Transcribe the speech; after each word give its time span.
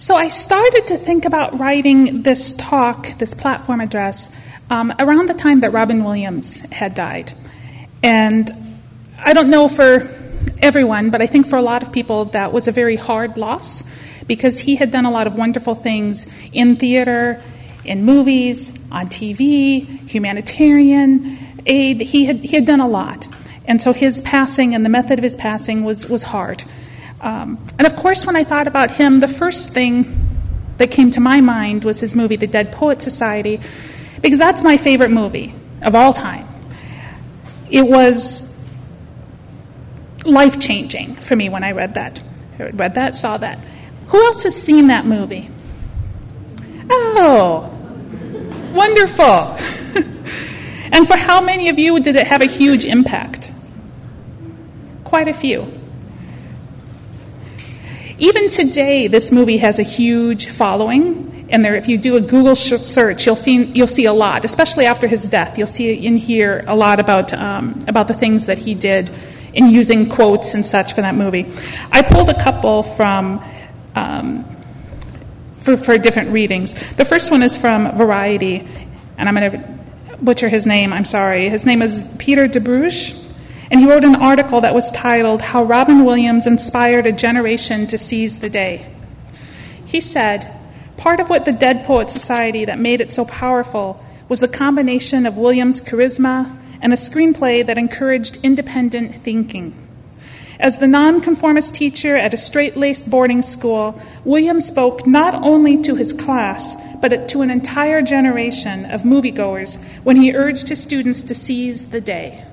So 0.00 0.16
I 0.16 0.28
started 0.28 0.86
to 0.86 0.96
think 0.96 1.26
about 1.26 1.58
writing 1.58 2.22
this 2.22 2.54
talk, 2.56 3.18
this 3.18 3.34
platform 3.34 3.82
address, 3.82 4.34
um, 4.70 4.94
around 4.98 5.28
the 5.28 5.34
time 5.34 5.60
that 5.60 5.72
Robin 5.72 6.04
Williams 6.04 6.60
had 6.72 6.94
died. 6.94 7.34
And 8.02 8.50
I 9.18 9.34
don't 9.34 9.50
know 9.50 9.68
for 9.68 10.08
everyone, 10.62 11.10
but 11.10 11.20
I 11.20 11.26
think 11.26 11.46
for 11.46 11.56
a 11.56 11.62
lot 11.62 11.82
of 11.82 11.92
people 11.92 12.24
that 12.36 12.50
was 12.50 12.66
a 12.66 12.72
very 12.72 12.96
hard 12.96 13.36
loss 13.36 13.94
because 14.26 14.60
he 14.60 14.76
had 14.76 14.90
done 14.90 15.04
a 15.04 15.10
lot 15.10 15.26
of 15.26 15.34
wonderful 15.34 15.74
things 15.74 16.34
in 16.50 16.76
theater, 16.76 17.42
in 17.84 18.02
movies, 18.02 18.90
on 18.90 19.06
TV, 19.06 20.08
humanitarian 20.08 21.36
aid. 21.66 22.00
He 22.00 22.24
had, 22.24 22.36
he 22.36 22.56
had 22.56 22.64
done 22.64 22.80
a 22.80 22.88
lot. 22.88 23.26
And 23.66 23.82
so 23.82 23.92
his 23.92 24.22
passing 24.22 24.74
and 24.74 24.82
the 24.82 24.88
method 24.88 25.18
of 25.18 25.22
his 25.22 25.36
passing 25.36 25.84
was, 25.84 26.08
was 26.08 26.22
hard. 26.22 26.64
Um, 27.20 27.62
and 27.78 27.86
of 27.86 27.96
course, 27.96 28.26
when 28.26 28.36
I 28.36 28.44
thought 28.44 28.66
about 28.66 28.92
him, 28.92 29.20
the 29.20 29.28
first 29.28 29.74
thing 29.74 30.16
that 30.78 30.90
came 30.90 31.10
to 31.10 31.20
my 31.20 31.40
mind 31.40 31.84
was 31.84 32.00
his 32.00 32.14
movie, 32.14 32.36
The 32.36 32.46
Dead 32.46 32.72
Poet 32.72 33.02
Society, 33.02 33.60
because 34.22 34.38
that's 34.38 34.62
my 34.62 34.76
favorite 34.76 35.10
movie 35.10 35.54
of 35.82 35.94
all 35.94 36.12
time. 36.12 36.46
It 37.70 37.86
was 37.86 38.50
life 40.24 40.58
changing 40.58 41.14
for 41.16 41.36
me 41.36 41.48
when 41.48 41.64
I 41.64 41.72
read 41.72 41.94
that. 41.94 42.20
I 42.58 42.70
read 42.70 42.94
that, 42.94 43.14
saw 43.14 43.36
that. 43.36 43.58
Who 44.08 44.18
else 44.24 44.42
has 44.42 44.60
seen 44.60 44.88
that 44.88 45.06
movie? 45.06 45.50
Oh, 46.90 47.70
wonderful. 48.74 49.24
and 50.92 51.06
for 51.06 51.16
how 51.16 51.40
many 51.40 51.68
of 51.68 51.78
you 51.78 52.00
did 52.00 52.16
it 52.16 52.26
have 52.26 52.40
a 52.40 52.46
huge 52.46 52.84
impact? 52.84 53.52
Quite 55.04 55.28
a 55.28 55.34
few. 55.34 55.79
Even 58.20 58.50
today, 58.50 59.06
this 59.06 59.32
movie 59.32 59.56
has 59.56 59.78
a 59.78 59.82
huge 59.82 60.50
following. 60.50 61.48
And 61.48 61.64
there, 61.64 61.74
if 61.74 61.88
you 61.88 61.98
do 61.98 62.16
a 62.16 62.20
Google 62.20 62.54
search, 62.54 63.26
you'll, 63.26 63.38
you'll 63.38 63.86
see 63.86 64.04
a 64.04 64.12
lot, 64.12 64.44
especially 64.44 64.86
after 64.86 65.08
his 65.08 65.26
death. 65.26 65.58
You'll 65.58 65.66
see 65.66 66.06
in 66.06 66.16
here 66.16 66.62
a 66.68 66.76
lot 66.76 67.00
about, 67.00 67.32
um, 67.32 67.82
about 67.88 68.08
the 68.08 68.14
things 68.14 68.46
that 68.46 68.58
he 68.58 68.74
did 68.74 69.10
in 69.54 69.70
using 69.70 70.08
quotes 70.08 70.54
and 70.54 70.64
such 70.64 70.92
for 70.92 71.00
that 71.00 71.14
movie. 71.14 71.50
I 71.90 72.02
pulled 72.02 72.28
a 72.28 72.40
couple 72.40 72.82
from 72.82 73.42
um, 73.94 74.44
for, 75.54 75.76
for 75.76 75.98
different 75.98 76.30
readings. 76.30 76.74
The 76.94 77.04
first 77.04 77.30
one 77.30 77.42
is 77.42 77.56
from 77.56 77.96
Variety, 77.96 78.66
and 79.18 79.28
I'm 79.28 79.34
going 79.34 79.50
to 79.50 79.78
butcher 80.22 80.48
his 80.48 80.66
name. 80.66 80.92
I'm 80.92 81.04
sorry. 81.04 81.48
His 81.48 81.66
name 81.66 81.82
is 81.82 82.08
Peter 82.18 82.46
DeBruge. 82.46 83.19
And 83.70 83.78
he 83.78 83.86
wrote 83.86 84.04
an 84.04 84.16
article 84.16 84.60
that 84.62 84.74
was 84.74 84.90
titled 84.90 85.42
How 85.42 85.62
Robin 85.62 86.04
Williams 86.04 86.46
Inspired 86.46 87.06
a 87.06 87.12
Generation 87.12 87.86
to 87.86 87.98
Seize 87.98 88.40
the 88.40 88.50
Day. 88.50 88.86
He 89.84 90.00
said, 90.00 90.52
Part 90.96 91.20
of 91.20 91.30
what 91.30 91.44
the 91.44 91.52
Dead 91.52 91.84
Poet 91.84 92.10
Society 92.10 92.64
that 92.64 92.80
made 92.80 93.00
it 93.00 93.12
so 93.12 93.24
powerful 93.24 94.04
was 94.28 94.40
the 94.40 94.48
combination 94.48 95.24
of 95.24 95.36
Williams' 95.36 95.80
charisma 95.80 96.58
and 96.82 96.92
a 96.92 96.96
screenplay 96.96 97.64
that 97.64 97.78
encouraged 97.78 98.38
independent 98.42 99.14
thinking. 99.14 99.74
As 100.58 100.76
the 100.76 100.86
nonconformist 100.86 101.74
teacher 101.74 102.16
at 102.16 102.34
a 102.34 102.36
straight 102.36 102.76
laced 102.76 103.08
boarding 103.08 103.40
school, 103.40 104.00
Williams 104.24 104.66
spoke 104.66 105.06
not 105.06 105.34
only 105.34 105.80
to 105.82 105.94
his 105.94 106.12
class, 106.12 106.76
but 107.00 107.28
to 107.28 107.40
an 107.40 107.50
entire 107.50 108.02
generation 108.02 108.84
of 108.84 109.02
moviegoers 109.02 109.82
when 110.02 110.16
he 110.16 110.34
urged 110.34 110.68
his 110.68 110.82
students 110.82 111.22
to 111.22 111.34
seize 111.34 111.86
the 111.86 112.00
day. 112.00 112.44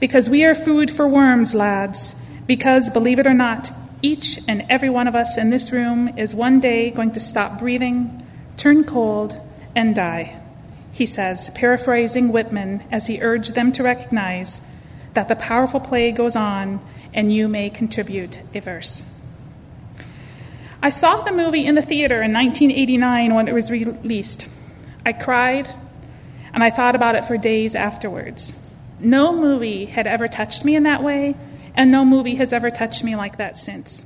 Because 0.00 0.28
we 0.28 0.44
are 0.44 0.54
food 0.54 0.90
for 0.90 1.06
worms, 1.06 1.54
lads. 1.54 2.14
Because, 2.46 2.90
believe 2.90 3.18
it 3.18 3.26
or 3.26 3.34
not, 3.34 3.70
each 4.02 4.40
and 4.48 4.66
every 4.68 4.90
one 4.90 5.06
of 5.06 5.14
us 5.14 5.38
in 5.38 5.50
this 5.50 5.70
room 5.70 6.18
is 6.18 6.34
one 6.34 6.60
day 6.60 6.90
going 6.90 7.12
to 7.12 7.20
stop 7.20 7.58
breathing, 7.58 8.26
turn 8.56 8.84
cold, 8.84 9.40
and 9.76 9.94
die. 9.94 10.40
He 10.92 11.06
says, 11.06 11.50
paraphrasing 11.50 12.32
Whitman 12.32 12.84
as 12.90 13.06
he 13.06 13.22
urged 13.22 13.54
them 13.54 13.72
to 13.72 13.82
recognize 13.82 14.60
that 15.14 15.28
the 15.28 15.36
powerful 15.36 15.80
play 15.80 16.12
goes 16.12 16.36
on 16.36 16.84
and 17.14 17.32
you 17.32 17.48
may 17.48 17.70
contribute 17.70 18.40
a 18.54 18.60
verse. 18.60 19.02
I 20.82 20.90
saw 20.90 21.22
the 21.22 21.32
movie 21.32 21.64
in 21.64 21.76
the 21.76 21.82
theater 21.82 22.22
in 22.22 22.32
1989 22.32 23.34
when 23.34 23.48
it 23.48 23.54
was 23.54 23.70
released. 23.70 24.48
I 25.06 25.12
cried 25.12 25.72
and 26.52 26.62
I 26.62 26.70
thought 26.70 26.96
about 26.96 27.14
it 27.14 27.24
for 27.24 27.36
days 27.36 27.74
afterwards. 27.74 28.52
No 29.02 29.34
movie 29.34 29.86
had 29.86 30.06
ever 30.06 30.28
touched 30.28 30.64
me 30.64 30.76
in 30.76 30.84
that 30.84 31.02
way, 31.02 31.34
and 31.74 31.90
no 31.90 32.04
movie 32.04 32.36
has 32.36 32.52
ever 32.52 32.70
touched 32.70 33.02
me 33.02 33.16
like 33.16 33.38
that 33.38 33.58
since. 33.58 34.04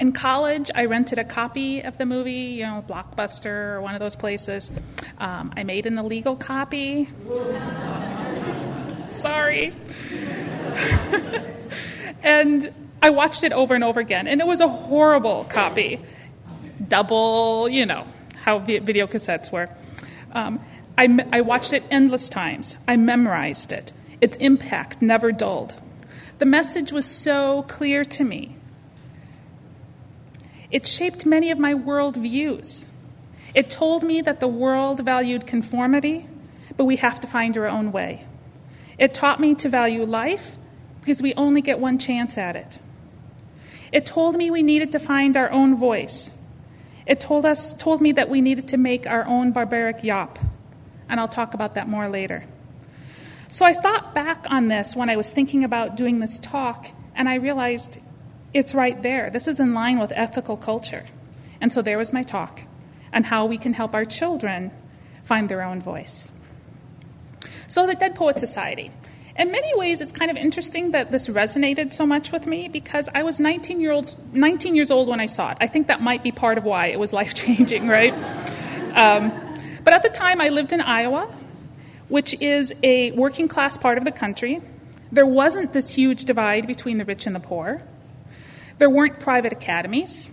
In 0.00 0.12
college, 0.12 0.70
I 0.74 0.86
rented 0.86 1.18
a 1.18 1.24
copy 1.24 1.82
of 1.82 1.98
the 1.98 2.06
movie, 2.06 2.32
you 2.32 2.62
know, 2.62 2.84
Blockbuster 2.88 3.74
or 3.74 3.80
one 3.82 3.94
of 3.94 4.00
those 4.00 4.16
places. 4.16 4.70
Um, 5.18 5.52
I 5.56 5.64
made 5.64 5.86
an 5.86 5.98
illegal 5.98 6.36
copy. 6.36 7.08
Sorry. 9.10 9.74
and 12.22 12.72
I 13.02 13.10
watched 13.10 13.44
it 13.44 13.52
over 13.52 13.74
and 13.74 13.84
over 13.84 14.00
again, 14.00 14.28
and 14.28 14.40
it 14.40 14.46
was 14.46 14.60
a 14.60 14.68
horrible 14.68 15.44
copy. 15.44 16.00
Double, 16.86 17.68
you 17.68 17.84
know, 17.84 18.06
how 18.36 18.60
video 18.60 19.06
cassettes 19.06 19.52
were. 19.52 19.68
Um, 20.32 20.60
I, 20.98 21.24
I 21.32 21.42
watched 21.42 21.72
it 21.72 21.84
endless 21.92 22.28
times. 22.28 22.76
I 22.88 22.96
memorized 22.96 23.72
it. 23.72 23.92
Its 24.20 24.36
impact 24.38 25.00
never 25.00 25.30
dulled. 25.30 25.76
The 26.40 26.44
message 26.44 26.90
was 26.90 27.06
so 27.06 27.64
clear 27.68 28.04
to 28.04 28.24
me. 28.24 28.56
It 30.72 30.88
shaped 30.88 31.24
many 31.24 31.52
of 31.52 31.58
my 31.58 31.72
world 31.72 32.16
views. 32.16 32.84
It 33.54 33.70
told 33.70 34.02
me 34.02 34.22
that 34.22 34.40
the 34.40 34.48
world 34.48 35.04
valued 35.04 35.46
conformity, 35.46 36.26
but 36.76 36.84
we 36.84 36.96
have 36.96 37.20
to 37.20 37.28
find 37.28 37.56
our 37.56 37.68
own 37.68 37.92
way. 37.92 38.26
It 38.98 39.14
taught 39.14 39.38
me 39.38 39.54
to 39.54 39.68
value 39.68 40.02
life 40.02 40.56
because 41.00 41.22
we 41.22 41.32
only 41.34 41.60
get 41.60 41.78
one 41.78 41.98
chance 41.98 42.36
at 42.36 42.56
it. 42.56 42.80
It 43.92 44.04
told 44.04 44.36
me 44.36 44.50
we 44.50 44.64
needed 44.64 44.90
to 44.92 44.98
find 44.98 45.36
our 45.36 45.50
own 45.52 45.76
voice. 45.76 46.32
It 47.06 47.20
told 47.20 47.46
us 47.46 47.72
told 47.72 48.00
me 48.00 48.10
that 48.12 48.28
we 48.28 48.40
needed 48.40 48.66
to 48.68 48.76
make 48.76 49.06
our 49.06 49.24
own 49.26 49.52
barbaric 49.52 50.02
yawp 50.02 50.38
and 51.08 51.18
I'll 51.20 51.28
talk 51.28 51.54
about 51.54 51.74
that 51.74 51.88
more 51.88 52.08
later. 52.08 52.44
So 53.48 53.64
I 53.64 53.72
thought 53.72 54.14
back 54.14 54.44
on 54.50 54.68
this 54.68 54.94
when 54.94 55.08
I 55.08 55.16
was 55.16 55.30
thinking 55.30 55.64
about 55.64 55.96
doing 55.96 56.20
this 56.20 56.38
talk, 56.38 56.88
and 57.14 57.28
I 57.28 57.36
realized 57.36 57.98
it's 58.52 58.74
right 58.74 59.00
there. 59.02 59.30
This 59.30 59.48
is 59.48 59.58
in 59.60 59.74
line 59.74 59.98
with 59.98 60.12
ethical 60.14 60.56
culture. 60.56 61.06
And 61.60 61.72
so 61.72 61.82
there 61.82 61.98
was 61.98 62.12
my 62.12 62.22
talk 62.22 62.62
on 63.12 63.24
how 63.24 63.46
we 63.46 63.58
can 63.58 63.72
help 63.72 63.94
our 63.94 64.04
children 64.04 64.70
find 65.22 65.48
their 65.48 65.62
own 65.62 65.80
voice. 65.80 66.30
So, 67.66 67.86
the 67.86 67.94
Dead 67.94 68.14
Poet 68.14 68.38
Society. 68.38 68.90
In 69.36 69.52
many 69.52 69.72
ways, 69.76 70.00
it's 70.00 70.10
kind 70.10 70.30
of 70.30 70.36
interesting 70.36 70.90
that 70.92 71.12
this 71.12 71.28
resonated 71.28 71.92
so 71.92 72.04
much 72.04 72.32
with 72.32 72.46
me 72.46 72.68
because 72.68 73.08
I 73.14 73.22
was 73.22 73.38
19, 73.38 73.80
year 73.80 73.92
old, 73.92 74.16
19 74.34 74.74
years 74.74 74.90
old 74.90 75.08
when 75.08 75.20
I 75.20 75.26
saw 75.26 75.52
it. 75.52 75.58
I 75.60 75.68
think 75.68 75.86
that 75.86 76.00
might 76.00 76.24
be 76.24 76.32
part 76.32 76.58
of 76.58 76.64
why 76.64 76.86
it 76.86 76.98
was 76.98 77.12
life 77.12 77.34
changing, 77.34 77.86
right? 77.98 78.12
Um, 78.94 79.47
but 79.88 79.94
at 79.94 80.02
the 80.02 80.10
time, 80.10 80.38
I 80.38 80.50
lived 80.50 80.74
in 80.74 80.82
Iowa, 80.82 81.34
which 82.10 82.38
is 82.42 82.74
a 82.82 83.10
working 83.12 83.48
class 83.48 83.78
part 83.78 83.96
of 83.96 84.04
the 84.04 84.12
country. 84.12 84.60
There 85.10 85.24
wasn't 85.24 85.72
this 85.72 85.88
huge 85.88 86.26
divide 86.26 86.66
between 86.66 86.98
the 86.98 87.06
rich 87.06 87.26
and 87.26 87.34
the 87.34 87.40
poor. 87.40 87.80
There 88.76 88.90
weren't 88.90 89.18
private 89.18 89.50
academies. 89.50 90.30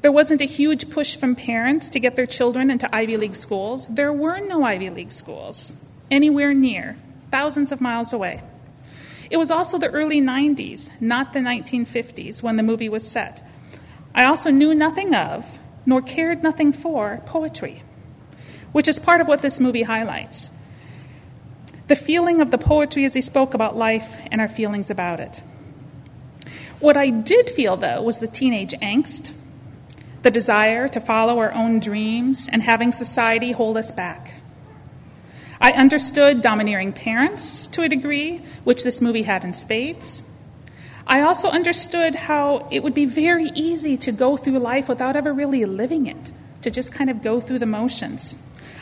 There 0.00 0.10
wasn't 0.10 0.40
a 0.40 0.46
huge 0.46 0.88
push 0.88 1.14
from 1.14 1.36
parents 1.36 1.90
to 1.90 2.00
get 2.00 2.16
their 2.16 2.24
children 2.24 2.70
into 2.70 2.88
Ivy 2.90 3.18
League 3.18 3.36
schools. 3.36 3.86
There 3.88 4.14
were 4.14 4.40
no 4.40 4.62
Ivy 4.62 4.88
League 4.88 5.12
schools 5.12 5.74
anywhere 6.10 6.54
near, 6.54 6.96
thousands 7.30 7.70
of 7.70 7.82
miles 7.82 8.14
away. 8.14 8.42
It 9.30 9.36
was 9.36 9.50
also 9.50 9.76
the 9.76 9.90
early 9.90 10.22
90s, 10.22 10.90
not 11.02 11.34
the 11.34 11.40
1950s, 11.40 12.42
when 12.42 12.56
the 12.56 12.62
movie 12.62 12.88
was 12.88 13.06
set. 13.06 13.46
I 14.14 14.24
also 14.24 14.50
knew 14.50 14.74
nothing 14.74 15.14
of, 15.14 15.58
nor 15.84 16.00
cared 16.00 16.42
nothing 16.42 16.72
for, 16.72 17.20
poetry 17.26 17.82
which 18.74 18.88
is 18.88 18.98
part 18.98 19.20
of 19.20 19.28
what 19.28 19.40
this 19.40 19.60
movie 19.60 19.84
highlights. 19.84 20.50
The 21.86 21.94
feeling 21.94 22.40
of 22.40 22.50
the 22.50 22.58
poetry 22.58 23.04
as 23.04 23.14
he 23.14 23.20
spoke 23.20 23.54
about 23.54 23.76
life 23.76 24.18
and 24.32 24.40
our 24.40 24.48
feelings 24.48 24.90
about 24.90 25.20
it. 25.20 25.44
What 26.80 26.96
I 26.96 27.08
did 27.10 27.48
feel, 27.48 27.76
though, 27.76 28.02
was 28.02 28.18
the 28.18 28.26
teenage 28.26 28.72
angst, 28.82 29.32
the 30.22 30.30
desire 30.32 30.88
to 30.88 31.00
follow 31.00 31.38
our 31.38 31.52
own 31.52 31.78
dreams, 31.78 32.48
and 32.52 32.64
having 32.64 32.90
society 32.90 33.52
hold 33.52 33.76
us 33.76 33.92
back. 33.92 34.42
I 35.60 35.70
understood 35.70 36.42
domineering 36.42 36.92
parents 36.92 37.68
to 37.68 37.82
a 37.82 37.88
degree, 37.88 38.42
which 38.64 38.82
this 38.82 39.00
movie 39.00 39.22
had 39.22 39.44
in 39.44 39.54
spades. 39.54 40.24
I 41.06 41.20
also 41.20 41.48
understood 41.48 42.16
how 42.16 42.66
it 42.72 42.82
would 42.82 42.94
be 42.94 43.04
very 43.04 43.52
easy 43.54 43.96
to 43.98 44.10
go 44.10 44.36
through 44.36 44.58
life 44.58 44.88
without 44.88 45.14
ever 45.14 45.32
really 45.32 45.64
living 45.64 46.06
it, 46.06 46.32
to 46.62 46.72
just 46.72 46.92
kind 46.92 47.08
of 47.08 47.22
go 47.22 47.40
through 47.40 47.60
the 47.60 47.66
motions. 47.66 48.34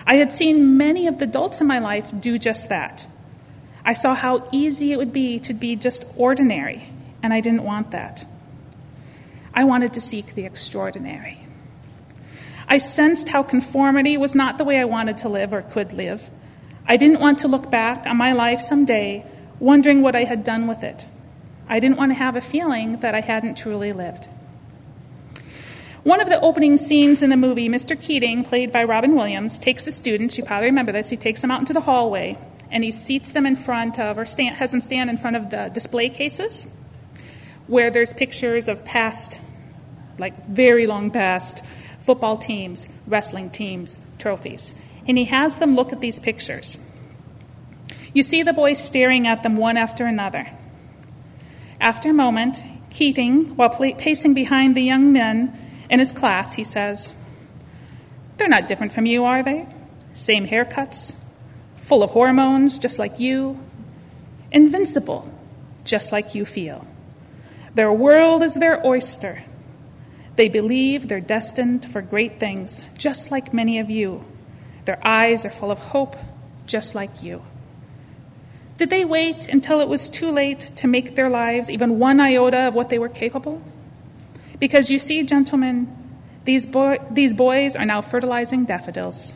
I 0.06 0.16
had 0.16 0.32
seen 0.32 0.76
many 0.76 1.06
of 1.06 1.18
the 1.18 1.24
adults 1.24 1.60
in 1.60 1.66
my 1.66 1.78
life 1.78 2.12
do 2.18 2.38
just 2.38 2.68
that. 2.68 3.06
I 3.84 3.94
saw 3.94 4.14
how 4.14 4.48
easy 4.52 4.92
it 4.92 4.98
would 4.98 5.12
be 5.12 5.38
to 5.40 5.54
be 5.54 5.76
just 5.76 6.04
ordinary, 6.16 6.88
and 7.22 7.32
I 7.32 7.40
didn't 7.40 7.64
want 7.64 7.90
that. 7.90 8.26
I 9.54 9.64
wanted 9.64 9.92
to 9.94 10.00
seek 10.00 10.34
the 10.34 10.44
extraordinary. 10.44 11.46
I 12.68 12.78
sensed 12.78 13.28
how 13.28 13.42
conformity 13.42 14.16
was 14.16 14.34
not 14.34 14.56
the 14.56 14.64
way 14.64 14.78
I 14.78 14.84
wanted 14.84 15.18
to 15.18 15.28
live 15.28 15.52
or 15.52 15.62
could 15.62 15.92
live. 15.92 16.30
I 16.86 16.96
didn't 16.96 17.20
want 17.20 17.40
to 17.40 17.48
look 17.48 17.70
back 17.70 18.06
on 18.06 18.16
my 18.16 18.32
life 18.32 18.60
someday 18.60 19.26
wondering 19.58 20.02
what 20.02 20.16
I 20.16 20.24
had 20.24 20.42
done 20.42 20.66
with 20.66 20.82
it. 20.82 21.06
I 21.68 21.80
didn't 21.80 21.98
want 21.98 22.10
to 22.10 22.16
have 22.16 22.34
a 22.34 22.40
feeling 22.40 22.98
that 22.98 23.14
I 23.14 23.20
hadn't 23.20 23.56
truly 23.56 23.92
lived. 23.92 24.28
One 26.04 26.20
of 26.20 26.28
the 26.28 26.40
opening 26.40 26.78
scenes 26.78 27.22
in 27.22 27.30
the 27.30 27.36
movie, 27.36 27.68
Mr. 27.68 28.00
Keating, 28.00 28.42
played 28.42 28.72
by 28.72 28.82
Robin 28.82 29.14
Williams, 29.14 29.56
takes 29.56 29.84
the 29.84 29.92
students, 29.92 30.36
you 30.36 30.44
probably 30.44 30.66
remember 30.66 30.90
this, 30.90 31.10
he 31.10 31.16
takes 31.16 31.42
them 31.42 31.52
out 31.52 31.60
into 31.60 31.72
the 31.72 31.80
hallway 31.80 32.36
and 32.72 32.82
he 32.82 32.90
seats 32.90 33.30
them 33.30 33.46
in 33.46 33.54
front 33.54 34.00
of, 34.00 34.18
or 34.18 34.26
stand, 34.26 34.56
has 34.56 34.72
them 34.72 34.80
stand 34.80 35.10
in 35.10 35.16
front 35.16 35.36
of 35.36 35.50
the 35.50 35.70
display 35.72 36.08
cases 36.08 36.66
where 37.68 37.90
there's 37.90 38.12
pictures 38.12 38.66
of 38.66 38.84
past, 38.84 39.40
like 40.18 40.48
very 40.48 40.88
long 40.88 41.10
past, 41.10 41.64
football 42.00 42.36
teams, 42.36 42.88
wrestling 43.06 43.50
teams, 43.50 44.04
trophies. 44.18 44.74
And 45.06 45.16
he 45.16 45.26
has 45.26 45.58
them 45.58 45.76
look 45.76 45.92
at 45.92 46.00
these 46.00 46.18
pictures. 46.18 46.78
You 48.12 48.24
see 48.24 48.42
the 48.42 48.52
boys 48.52 48.82
staring 48.82 49.28
at 49.28 49.44
them 49.44 49.56
one 49.56 49.76
after 49.76 50.04
another. 50.06 50.50
After 51.80 52.10
a 52.10 52.14
moment, 52.14 52.62
Keating, 52.90 53.56
while 53.56 53.70
pacing 53.70 54.34
behind 54.34 54.76
the 54.76 54.82
young 54.82 55.12
men 55.12 55.56
in 55.90 55.98
his 55.98 56.12
class, 56.12 56.54
he 56.54 56.64
says, 56.64 57.12
They're 58.36 58.48
not 58.48 58.68
different 58.68 58.92
from 58.92 59.06
you, 59.06 59.24
are 59.24 59.42
they? 59.42 59.66
Same 60.14 60.46
haircuts, 60.46 61.14
full 61.76 62.02
of 62.02 62.10
hormones, 62.10 62.78
just 62.78 62.98
like 62.98 63.18
you, 63.20 63.58
invincible, 64.50 65.30
just 65.84 66.12
like 66.12 66.34
you 66.34 66.44
feel. 66.44 66.86
Their 67.74 67.92
world 67.92 68.42
is 68.42 68.54
their 68.54 68.84
oyster. 68.86 69.42
They 70.36 70.48
believe 70.48 71.08
they're 71.08 71.20
destined 71.20 71.84
for 71.84 72.02
great 72.02 72.38
things, 72.38 72.84
just 72.96 73.30
like 73.30 73.54
many 73.54 73.78
of 73.78 73.90
you. 73.90 74.24
Their 74.84 74.98
eyes 75.06 75.44
are 75.44 75.50
full 75.50 75.70
of 75.70 75.78
hope, 75.78 76.16
just 76.66 76.94
like 76.94 77.22
you. 77.22 77.42
Did 78.78 78.90
they 78.90 79.04
wait 79.04 79.48
until 79.48 79.80
it 79.80 79.88
was 79.88 80.08
too 80.08 80.30
late 80.30 80.70
to 80.76 80.88
make 80.88 81.14
their 81.14 81.28
lives 81.28 81.70
even 81.70 81.98
one 81.98 82.20
iota 82.20 82.68
of 82.68 82.74
what 82.74 82.88
they 82.88 82.98
were 82.98 83.08
capable? 83.08 83.62
Because 84.62 84.92
you 84.92 85.00
see, 85.00 85.24
gentlemen, 85.24 85.92
these, 86.44 86.68
these 87.10 87.34
boys 87.34 87.74
are 87.74 87.84
now 87.84 88.00
fertilizing 88.00 88.64
daffodils. 88.64 89.34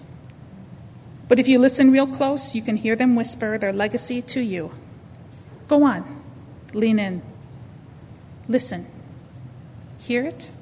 But 1.26 1.40
if 1.40 1.49
you 1.49 1.58
listen 1.58 1.90
real 1.90 2.06
close, 2.06 2.55
you 2.55 2.62
can 2.62 2.76
hear 2.76 2.94
them 2.94 3.17
whisper 3.17 3.58
their 3.58 3.73
legacy 3.73 4.23
to 4.23 4.40
you. 4.40 4.70
Go 5.67 5.82
on, 5.82 6.23
lean 6.73 7.00
in, 7.00 7.23
listen, 8.46 8.87
hear 9.99 10.25
it. 10.25 10.52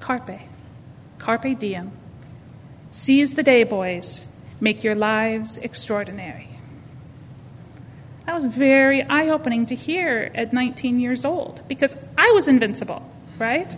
Carpe, 0.00 0.40
carpe 1.18 1.58
diem. 1.58 1.92
Seize 2.90 3.34
the 3.34 3.42
day, 3.42 3.64
boys. 3.64 4.26
Make 4.58 4.82
your 4.82 4.94
lives 4.94 5.58
extraordinary. 5.58 6.48
That 8.24 8.36
was 8.36 8.46
very 8.46 9.02
eye 9.02 9.28
opening 9.28 9.66
to 9.66 9.74
hear 9.74 10.30
at 10.34 10.54
19 10.54 10.98
years 10.98 11.26
old 11.26 11.60
because 11.68 11.94
I 12.16 12.32
was 12.34 12.48
invincible, 12.48 13.09
right? 13.40 13.74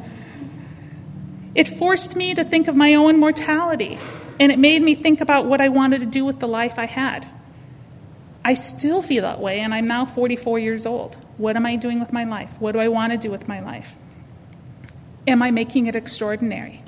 It 1.55 1.69
forced 1.69 2.17
me 2.17 2.35
to 2.35 2.45
think 2.45 2.69
of 2.69 2.77
my 2.77 2.95
own 2.95 3.19
mortality 3.19 3.99
and 4.41 4.51
it 4.51 4.59
made 4.59 4.83
me 4.83 4.95
think 4.95 5.21
about 5.21 5.47
what 5.47 5.61
I 5.61 5.69
wanted 5.69 6.01
to 6.01 6.07
do 6.07 6.25
with 6.25 6.41
the 6.41 6.49
life 6.49 6.79
I 6.79 6.87
had. 6.87 7.29
I 8.45 8.55
still 8.55 9.03
feel 9.03 9.23
that 9.23 9.39
way, 9.39 9.61
and 9.61 9.73
I'm 9.73 9.87
now 9.87 10.05
44 10.05 10.59
years 10.59 10.85
old. 10.85 11.17
What 11.37 11.55
am 11.57 11.65
I 11.65 11.77
doing 11.77 12.01
with 12.01 12.13
my 12.13 12.25
life? 12.25 12.53
What 12.59 12.73
do 12.73 12.81
I 12.81 12.89
want 12.89 13.13
to 13.13 13.19
do 13.19 13.31
with 13.31 13.47
my 13.47 13.61
life? 13.61 13.95
Am 15.29 15.43
I 15.43 15.53
making 15.53 15.87
it 15.87 15.95
extraordinary? 15.95 16.83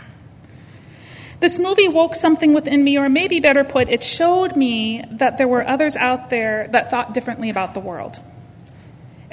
This 1.38 1.60
movie 1.60 1.86
woke 1.86 2.16
something 2.16 2.54
within 2.54 2.82
me, 2.82 2.98
or 2.98 3.08
maybe 3.08 3.38
better 3.38 3.62
put, 3.62 3.88
it 3.88 4.02
showed 4.02 4.56
me 4.56 5.04
that 5.12 5.38
there 5.38 5.46
were 5.46 5.64
others 5.64 5.94
out 5.94 6.30
there 6.30 6.66
that 6.72 6.90
thought 6.90 7.14
differently 7.14 7.50
about 7.50 7.74
the 7.74 7.80
world. 7.80 8.18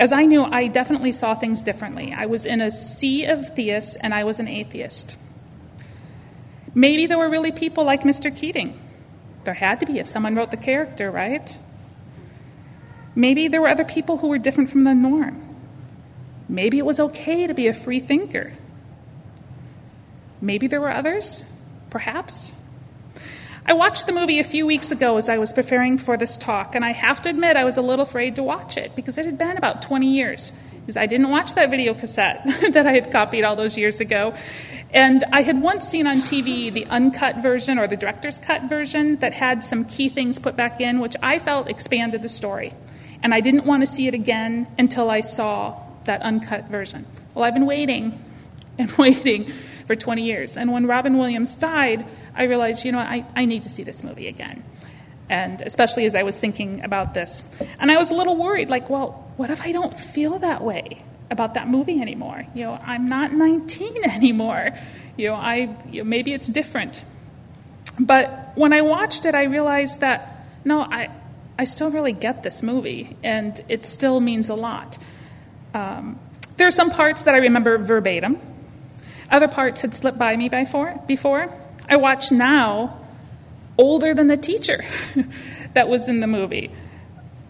As 0.01 0.11
I 0.11 0.25
knew, 0.25 0.41
I 0.41 0.65
definitely 0.65 1.11
saw 1.11 1.35
things 1.35 1.61
differently. 1.61 2.11
I 2.11 2.25
was 2.25 2.47
in 2.47 2.59
a 2.59 2.71
sea 2.71 3.25
of 3.25 3.55
theists, 3.55 3.95
and 3.97 4.15
I 4.15 4.23
was 4.23 4.39
an 4.39 4.47
atheist. 4.47 5.15
Maybe 6.73 7.05
there 7.05 7.19
were 7.19 7.29
really 7.29 7.51
people 7.51 7.83
like 7.83 8.01
Mr. 8.01 8.35
Keating. 8.35 8.79
There 9.43 9.53
had 9.53 9.79
to 9.81 9.85
be 9.85 9.99
if 9.99 10.07
someone 10.07 10.35
wrote 10.35 10.49
the 10.49 10.57
character, 10.57 11.11
right? 11.11 11.55
Maybe 13.13 13.47
there 13.47 13.61
were 13.61 13.67
other 13.67 13.85
people 13.85 14.17
who 14.17 14.29
were 14.29 14.39
different 14.39 14.71
from 14.71 14.85
the 14.85 14.95
norm. 14.95 15.55
Maybe 16.49 16.79
it 16.79 16.85
was 16.85 16.99
okay 16.99 17.45
to 17.45 17.53
be 17.53 17.67
a 17.67 17.73
free 17.73 17.99
thinker. 17.99 18.53
Maybe 20.41 20.65
there 20.65 20.81
were 20.81 20.89
others, 20.89 21.43
perhaps. 21.91 22.53
I 23.65 23.73
watched 23.73 24.07
the 24.07 24.11
movie 24.11 24.39
a 24.39 24.43
few 24.43 24.65
weeks 24.65 24.91
ago 24.91 25.17
as 25.17 25.29
I 25.29 25.37
was 25.37 25.53
preparing 25.53 25.97
for 25.97 26.17
this 26.17 26.35
talk, 26.35 26.73
and 26.73 26.83
I 26.83 26.91
have 26.91 27.21
to 27.23 27.29
admit 27.29 27.55
I 27.55 27.63
was 27.63 27.77
a 27.77 27.81
little 27.81 28.03
afraid 28.03 28.35
to 28.37 28.43
watch 28.43 28.75
it 28.75 28.95
because 28.95 29.17
it 29.17 29.25
had 29.25 29.37
been 29.37 29.55
about 29.55 29.83
20 29.83 30.07
years. 30.07 30.51
Because 30.81 30.97
I 30.97 31.05
didn't 31.05 31.29
watch 31.29 31.53
that 31.53 31.69
video 31.69 31.93
cassette 31.93 32.41
that 32.71 32.87
I 32.87 32.93
had 32.93 33.11
copied 33.11 33.43
all 33.43 33.55
those 33.55 33.77
years 33.77 33.99
ago. 33.99 34.33
And 34.93 35.23
I 35.31 35.43
had 35.43 35.61
once 35.61 35.87
seen 35.87 36.07
on 36.07 36.17
TV 36.17 36.73
the 36.73 36.85
uncut 36.87 37.37
version 37.37 37.77
or 37.77 37.87
the 37.87 37.95
director's 37.95 38.39
cut 38.39 38.63
version 38.63 39.17
that 39.17 39.33
had 39.33 39.63
some 39.63 39.85
key 39.85 40.09
things 40.09 40.39
put 40.39 40.55
back 40.55 40.81
in, 40.81 40.99
which 40.99 41.15
I 41.21 41.37
felt 41.37 41.69
expanded 41.69 42.23
the 42.23 42.29
story. 42.29 42.73
And 43.21 43.31
I 43.31 43.41
didn't 43.41 43.65
want 43.65 43.83
to 43.83 43.87
see 43.87 44.07
it 44.07 44.15
again 44.15 44.67
until 44.79 45.11
I 45.11 45.21
saw 45.21 45.79
that 46.05 46.23
uncut 46.23 46.65
version. 46.65 47.05
Well, 47.35 47.45
I've 47.45 47.53
been 47.53 47.67
waiting 47.67 48.19
and 48.79 48.91
waiting 48.97 49.53
for 49.91 49.95
20 49.95 50.23
years. 50.23 50.55
And 50.55 50.71
when 50.71 50.87
Robin 50.87 51.17
Williams 51.17 51.53
died, 51.55 52.05
I 52.33 52.45
realized, 52.45 52.85
you 52.85 52.93
know, 52.93 52.99
I, 52.99 53.25
I 53.35 53.43
need 53.43 53.63
to 53.63 53.69
see 53.69 53.83
this 53.83 54.05
movie 54.05 54.29
again. 54.29 54.63
And 55.29 55.61
especially 55.61 56.05
as 56.05 56.15
I 56.15 56.23
was 56.23 56.37
thinking 56.37 56.81
about 56.81 57.13
this. 57.13 57.43
And 57.77 57.91
I 57.91 57.97
was 57.97 58.09
a 58.09 58.13
little 58.13 58.37
worried, 58.37 58.69
like, 58.69 58.89
well, 58.89 59.33
what 59.35 59.49
if 59.49 59.61
I 59.61 59.73
don't 59.73 59.99
feel 59.99 60.39
that 60.39 60.63
way? 60.63 61.03
about 61.29 61.53
that 61.53 61.69
movie 61.69 62.01
anymore. 62.01 62.45
You 62.53 62.65
know, 62.65 62.79
I'm 62.85 63.05
not 63.05 63.31
19 63.31 64.03
anymore. 64.09 64.71
You 65.15 65.29
know, 65.29 65.35
I 65.35 65.73
you 65.89 66.03
know, 66.03 66.09
maybe 66.09 66.33
it's 66.33 66.47
different. 66.47 67.05
But 67.97 68.51
when 68.55 68.73
I 68.73 68.81
watched 68.81 69.25
it, 69.25 69.33
I 69.33 69.43
realized 69.45 70.01
that 70.01 70.45
no, 70.65 70.81
I 70.81 71.09
I 71.57 71.63
still 71.63 71.89
really 71.89 72.11
get 72.11 72.43
this 72.43 72.61
movie, 72.61 73.15
and 73.23 73.59
it 73.69 73.85
still 73.85 74.19
means 74.19 74.49
a 74.49 74.55
lot. 74.55 74.97
Um, 75.73 76.19
there 76.57 76.67
are 76.67 76.77
some 76.81 76.91
parts 76.91 77.23
that 77.23 77.33
I 77.33 77.39
remember 77.39 77.77
verbatim. 77.77 78.37
Other 79.31 79.47
parts 79.47 79.81
had 79.81 79.95
slipped 79.95 80.17
by 80.17 80.35
me 80.35 80.49
before. 80.49 80.99
Before 81.07 81.53
I 81.89 81.95
watch 81.95 82.31
now, 82.31 82.97
older 83.77 84.13
than 84.13 84.27
the 84.27 84.37
teacher 84.37 84.83
that 85.73 85.87
was 85.87 86.07
in 86.07 86.19
the 86.19 86.27
movie, 86.27 86.71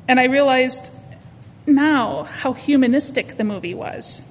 and 0.07 0.19
I 0.19 0.25
realized 0.25 0.93
now 1.65 2.23
how 2.23 2.53
humanistic 2.53 3.37
the 3.37 3.43
movie 3.43 3.73
was. 3.73 4.21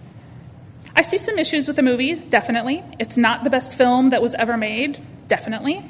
I 0.95 1.02
see 1.02 1.19
some 1.19 1.38
issues 1.38 1.66
with 1.66 1.76
the 1.76 1.83
movie, 1.83 2.14
definitely. 2.14 2.85
It's 2.99 3.16
not 3.16 3.45
the 3.45 3.50
best 3.50 3.76
film 3.76 4.11
that 4.11 4.23
was 4.23 4.35
ever 4.35 4.57
made, 4.57 4.99
definitely. 5.28 5.85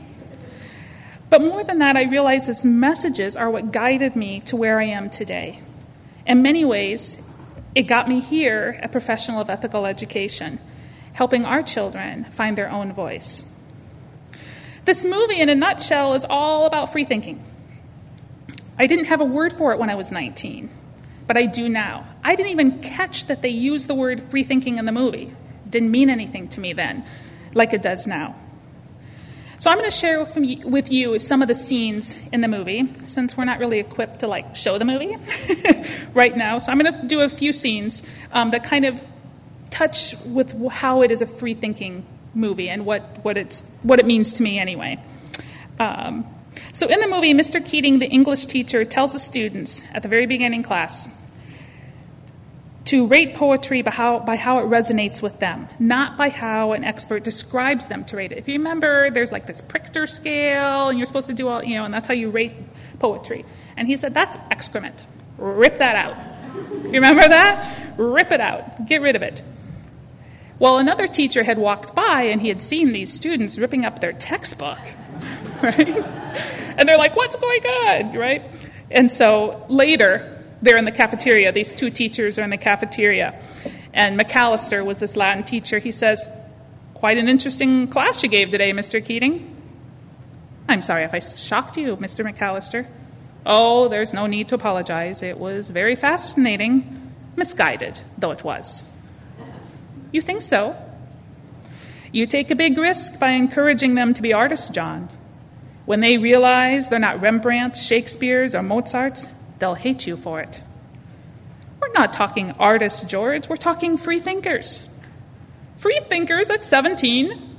But 1.31 1.43
more 1.43 1.64
than 1.64 1.79
that, 1.79 1.97
I 1.97 2.05
realize 2.05 2.49
its 2.49 2.64
messages 2.64 3.37
are 3.37 3.49
what 3.49 3.73
guided 3.73 4.17
me 4.17 4.40
to 4.43 4.57
where 4.57 4.81
I 4.81 4.85
am 4.85 5.11
today. 5.11 5.61
In 6.26 6.43
many 6.43 6.64
ways, 6.64 7.19
it 7.75 7.83
got 7.85 8.09
me 8.09 8.21
here 8.21 8.79
a 8.83 8.88
professional 8.88 9.40
of 9.40 9.49
ethical 9.49 9.87
education, 9.87 10.59
helping 11.12 11.45
our 11.45 11.62
children 11.62 12.25
find 12.31 12.57
their 12.57 12.71
own 12.71 12.93
voice. 12.93 13.45
This 14.85 15.05
movie, 15.05 15.40
in 15.40 15.49
a 15.49 15.55
nutshell, 15.55 16.14
is 16.14 16.25
all 16.29 16.67
about 16.67 16.93
free 16.93 17.05
thinking. 17.05 17.45
I 18.79 18.87
didn't 18.87 19.07
have 19.07 19.21
a 19.21 19.25
word 19.25 19.52
for 19.52 19.73
it 19.73 19.79
when 19.79 19.90
I 19.90 19.95
was 19.95 20.11
19 20.11 20.71
but 21.31 21.37
I 21.37 21.47
do 21.47 21.69
now. 21.69 22.09
I 22.25 22.35
didn't 22.35 22.50
even 22.50 22.81
catch 22.81 23.26
that 23.26 23.40
they 23.40 23.50
used 23.50 23.87
the 23.87 23.95
word 23.95 24.21
free 24.21 24.43
thinking 24.43 24.79
in 24.79 24.85
the 24.85 24.90
movie. 24.90 25.33
It 25.64 25.71
didn't 25.71 25.93
mean 25.93 26.11
anything 26.11 26.49
to 26.49 26.61
me 26.61 26.73
then, 26.73 27.05
like 27.55 27.73
it 27.73 27.83
does 27.83 28.09
now. 28.09 28.35
So 29.59 29.71
I'm 29.71 29.79
going 29.79 29.88
to 29.88 29.97
share 29.97 30.25
with 30.25 30.90
you 30.90 31.21
some 31.21 31.40
of 31.40 31.47
the 31.47 31.55
scenes 31.55 32.19
in 32.33 32.40
the 32.40 32.49
movie, 32.49 32.93
since 33.05 33.37
we're 33.37 33.45
not 33.45 33.61
really 33.61 33.79
equipped 33.79 34.19
to 34.21 34.26
like 34.26 34.57
show 34.57 34.76
the 34.76 34.85
movie 34.85 35.14
right 36.14 36.37
now. 36.37 36.59
So 36.59 36.73
I'm 36.73 36.81
going 36.81 36.93
to 36.93 37.07
do 37.07 37.21
a 37.21 37.29
few 37.29 37.52
scenes 37.52 38.02
um, 38.33 38.50
that 38.50 38.64
kind 38.64 38.85
of 38.85 39.00
touch 39.71 40.15
with 40.27 40.55
how 40.69 41.03
it 41.03 41.11
is 41.11 41.23
a 41.23 41.27
free 41.27 41.55
thinking 41.55 42.05
movie 42.35 42.69
and 42.69 42.85
what, 42.85 43.25
what, 43.25 43.37
it's, 43.37 43.62
what 43.83 43.99
it 43.99 44.07
means 44.07 44.35
to 44.35 44.43
me 44.43 44.59
anyway. 44.59 45.03
Um, 45.79 46.27
so 46.73 46.87
in 46.89 47.00
the 47.00 47.09
movie, 47.09 47.33
Mr. 47.35 47.65
Keating, 47.65 47.99
the 47.99 48.09
English 48.09 48.47
teacher, 48.47 48.85
tells 48.85 49.12
the 49.12 49.19
students 49.19 49.83
at 49.93 50.03
the 50.03 50.09
very 50.09 50.27
beginning 50.27 50.62
class 50.62 51.09
to 52.87 53.07
rate 53.07 53.35
poetry 53.35 53.83
by 53.83 53.91
how, 53.91 54.19
by 54.19 54.37
how 54.37 54.59
it 54.59 54.62
resonates 54.62 55.23
with 55.23 55.39
them, 55.39 55.69
not 55.79 56.17
by 56.17 56.29
how 56.29 56.73
an 56.73 56.83
expert 56.83 57.23
describes 57.23 57.87
them 57.87 58.05
to 58.05 58.17
rate 58.17 58.33
it. 58.33 58.39
If 58.39 58.49
you 58.49 58.59
remember, 58.59 59.11
there's 59.11 59.31
like 59.31 59.47
this 59.47 59.61
Pritchard 59.61 60.09
scale, 60.09 60.89
and 60.89 60.99
you're 60.99 61.07
supposed 61.07 61.29
to 61.29 61.33
do 61.33 61.47
all, 61.49 61.62
you 61.62 61.77
know, 61.77 61.85
and 61.85 61.95
that's 61.95 62.09
how 62.09 62.15
you 62.15 62.31
rate 62.31 62.53
poetry. 62.99 63.45
And 63.77 63.87
he 63.87 63.97
said, 63.97 64.12
that's 64.12 64.37
excrement. 64.50 65.07
Rip 65.39 65.79
that 65.79 65.97
out. 65.97 66.17
You 66.85 66.95
remember 66.95 67.23
that? 67.23 67.95
Rip 67.97 68.33
it 68.33 68.41
out. 68.41 68.87
Get 68.87 69.03
rid 69.03 69.15
of 69.15 69.23
it. 69.23 69.43
Well, 70.61 70.76
another 70.76 71.07
teacher 71.07 71.43
had 71.43 71.59
walked 71.59 71.95
by 71.95 72.25
and 72.25 72.40
he 72.40 72.49
had 72.49 72.61
seen 72.61 72.93
these 72.93 73.11
students 73.11 73.59
ripping 73.59 73.87
up 73.87 74.00
their 74.00 74.12
textbook, 74.12 74.79
right? 75.62 75.88
And 76.76 76.87
they're 76.87 76.99
like, 76.99 77.17
what's 77.17 77.35
going 77.35 77.62
on, 77.62 78.12
right? 78.12 78.43
And 78.90 79.11
so 79.11 79.64
later, 79.71 80.45
they're 80.61 80.76
in 80.76 80.85
the 80.85 80.93
cafeteria. 80.93 81.50
These 81.50 81.73
two 81.73 81.88
teachers 81.90 82.38
are 82.38 82.43
in 82.43 82.50
the 82.50 82.59
cafeteria. 82.59 83.40
And 83.95 84.21
McAllister 84.21 84.85
was 84.85 84.99
this 84.99 85.17
Latin 85.17 85.45
teacher. 85.45 85.79
He 85.79 85.93
says, 85.93 86.29
Quite 86.93 87.17
an 87.17 87.31
interesting 87.31 87.88
class 87.88 88.23
you 88.23 88.29
gave 88.29 88.50
today, 88.50 88.73
Mr. 88.73 89.02
Keating. 89.02 89.57
I'm 90.69 90.83
sorry 90.83 91.05
if 91.05 91.14
I 91.14 91.21
shocked 91.21 91.79
you, 91.79 91.97
Mr. 91.97 92.31
McAllister. 92.31 92.87
Oh, 93.47 93.88
there's 93.88 94.12
no 94.12 94.26
need 94.26 94.49
to 94.49 94.57
apologize. 94.57 95.23
It 95.23 95.38
was 95.38 95.71
very 95.71 95.97
fascinating, 95.97 97.14
misguided, 97.37 97.99
though 98.19 98.33
it 98.33 98.45
was. 98.45 98.85
You 100.12 100.21
think 100.21 100.43
so? 100.43 100.76
You 102.12 102.26
take 102.26 102.50
a 102.50 102.57
big 102.57 102.76
risk 102.76 103.21
by 103.21 103.31
encouraging 103.31 103.95
them 103.95 104.14
to 104.14 104.23
be 104.23 104.33
artists, 104.33 104.69
John. 104.69 105.09
When 105.87 106.00
they 106.00 106.19
realize 106.19 106.88
they're 106.88 106.99
not 106.99 107.21
Rembrandts, 107.21 107.83
Shakespeare's, 107.83 108.55
or 108.55 108.62
Mozart's, 108.62 109.29
they'll 109.59 109.75
hate 109.75 110.07
you 110.07 110.17
for 110.17 110.40
it. 110.40 110.62
We're 111.81 111.93
not 111.93 112.12
talking 112.12 112.52
artists, 112.52 113.02
George. 113.02 113.49
We're 113.49 113.57
talking 113.57 113.97
free 113.97 114.21
thinkers. 114.21 114.83
Free 115.79 116.00
thinkers 116.09 116.50
at 116.50 116.64
17. 116.64 117.57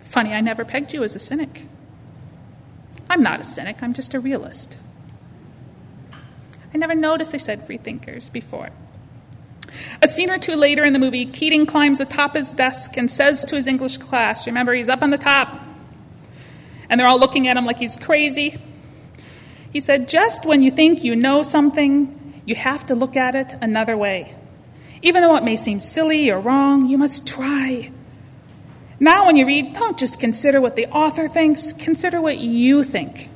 Funny, 0.00 0.32
I 0.32 0.40
never 0.40 0.64
pegged 0.64 0.92
you 0.92 1.04
as 1.04 1.14
a 1.14 1.18
cynic. 1.18 1.66
I'm 3.08 3.22
not 3.22 3.40
a 3.40 3.44
cynic, 3.44 3.82
I'm 3.82 3.92
just 3.92 4.14
a 4.14 4.20
realist. 4.20 4.78
I 6.74 6.78
never 6.78 6.94
noticed 6.94 7.32
they 7.32 7.38
said 7.38 7.66
free 7.66 7.76
thinkers 7.76 8.30
before. 8.30 8.70
A 10.02 10.08
scene 10.08 10.30
or 10.30 10.38
two 10.38 10.54
later 10.54 10.84
in 10.84 10.92
the 10.92 10.98
movie, 10.98 11.26
Keating 11.26 11.66
climbs 11.66 12.00
atop 12.00 12.34
his 12.34 12.52
desk 12.52 12.96
and 12.96 13.10
says 13.10 13.44
to 13.46 13.56
his 13.56 13.66
English 13.66 13.98
class, 13.98 14.46
remember, 14.46 14.72
he's 14.72 14.88
up 14.88 15.02
on 15.02 15.10
the 15.10 15.18
top, 15.18 15.60
and 16.88 16.98
they're 16.98 17.06
all 17.06 17.18
looking 17.18 17.48
at 17.48 17.56
him 17.56 17.64
like 17.64 17.78
he's 17.78 17.96
crazy. 17.96 18.58
He 19.72 19.80
said, 19.80 20.08
Just 20.08 20.44
when 20.44 20.62
you 20.62 20.70
think 20.70 21.04
you 21.04 21.16
know 21.16 21.42
something, 21.42 22.42
you 22.44 22.54
have 22.54 22.86
to 22.86 22.94
look 22.94 23.16
at 23.16 23.34
it 23.34 23.54
another 23.60 23.96
way. 23.96 24.34
Even 25.02 25.22
though 25.22 25.36
it 25.36 25.44
may 25.44 25.56
seem 25.56 25.80
silly 25.80 26.30
or 26.30 26.38
wrong, 26.38 26.86
you 26.86 26.98
must 26.98 27.26
try. 27.26 27.90
Now, 29.00 29.26
when 29.26 29.36
you 29.36 29.46
read, 29.46 29.72
don't 29.72 29.98
just 29.98 30.20
consider 30.20 30.60
what 30.60 30.76
the 30.76 30.86
author 30.86 31.26
thinks, 31.26 31.72
consider 31.72 32.20
what 32.20 32.38
you 32.38 32.84
think. 32.84 33.30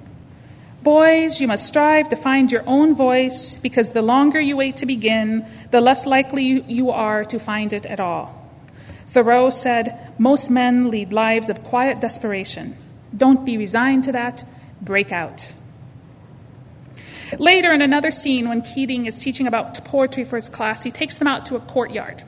Boys, 0.87 1.41
you 1.41 1.49
must 1.49 1.67
strive 1.67 2.11
to 2.11 2.15
find 2.15 2.53
your 2.53 2.63
own 2.65 2.95
voice 2.95 3.57
because 3.57 3.91
the 3.91 4.03
longer 4.03 4.39
you 4.39 4.57
wait 4.57 4.77
to 4.77 4.87
begin, 4.87 5.45
the 5.73 5.81
less 5.81 6.07
likely 6.07 6.45
you 6.45 6.93
are 6.93 7.25
to 7.25 7.41
find 7.41 7.73
it 7.73 7.85
at 7.87 7.99
all. 7.99 8.49
Thoreau 9.09 9.51
said, 9.51 10.15
Most 10.17 10.49
men 10.49 10.89
lead 10.89 11.13
lives 11.13 11.49
of 11.49 11.65
quiet 11.65 11.99
desperation. 11.99 12.77
Don't 13.17 13.45
be 13.45 13.59
resigned 13.59 14.05
to 14.05 14.13
that, 14.13 14.45
break 14.81 15.11
out. 15.11 15.53
Later, 17.37 17.73
in 17.73 17.83
another 17.83 18.13
scene, 18.13 18.49
when 18.49 18.63
Keating 18.63 19.07
is 19.07 19.19
teaching 19.19 19.49
about 19.49 19.85
poetry 19.85 20.23
for 20.23 20.37
his 20.37 20.49
class, 20.49 20.85
he 20.85 20.93
takes 20.93 21.17
them 21.17 21.27
out 21.27 21.47
to 21.47 21.57
a 21.57 21.61
courtyard 21.61 22.23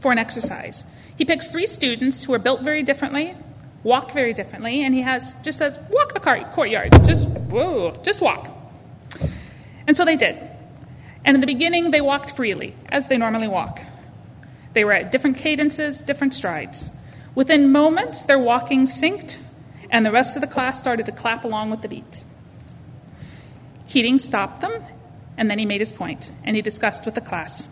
for 0.00 0.10
an 0.10 0.16
exercise. 0.16 0.84
He 1.18 1.26
picks 1.26 1.50
three 1.50 1.66
students 1.66 2.24
who 2.24 2.32
are 2.32 2.38
built 2.38 2.62
very 2.62 2.82
differently, 2.82 3.34
walk 3.86 4.10
very 4.10 4.34
differently, 4.34 4.84
and 4.84 4.92
he 4.92 5.02
has 5.02 5.36
just 5.42 5.58
says, 5.58 5.78
"Walk 5.88 6.12
the 6.12 6.20
courtyard. 6.20 6.92
Just 7.06 7.28
whoa, 7.28 7.92
just 8.02 8.20
walk." 8.20 8.50
And 9.86 9.96
so 9.96 10.04
they 10.04 10.16
did. 10.16 10.36
And 11.24 11.36
in 11.36 11.40
the 11.40 11.46
beginning, 11.46 11.92
they 11.92 12.00
walked 12.00 12.32
freely, 12.32 12.74
as 12.88 13.06
they 13.06 13.16
normally 13.16 13.48
walk. 13.48 13.80
They 14.72 14.84
were 14.84 14.92
at 14.92 15.12
different 15.12 15.36
cadences, 15.36 16.00
different 16.00 16.34
strides. 16.34 16.90
Within 17.36 17.70
moments, 17.70 18.22
their 18.22 18.38
walking 18.38 18.86
synced, 18.86 19.38
and 19.90 20.04
the 20.04 20.10
rest 20.10 20.36
of 20.36 20.40
the 20.40 20.48
class 20.48 20.78
started 20.78 21.06
to 21.06 21.12
clap 21.12 21.44
along 21.44 21.70
with 21.70 21.82
the 21.82 21.88
beat. 21.88 22.24
Keating 23.88 24.18
stopped 24.18 24.62
them, 24.62 24.82
and 25.38 25.48
then 25.48 25.60
he 25.60 25.66
made 25.66 25.80
his 25.80 25.92
point, 25.92 26.30
and 26.44 26.56
he 26.56 26.62
discussed 26.62 27.04
with 27.04 27.14
the 27.14 27.20
class. 27.20 27.62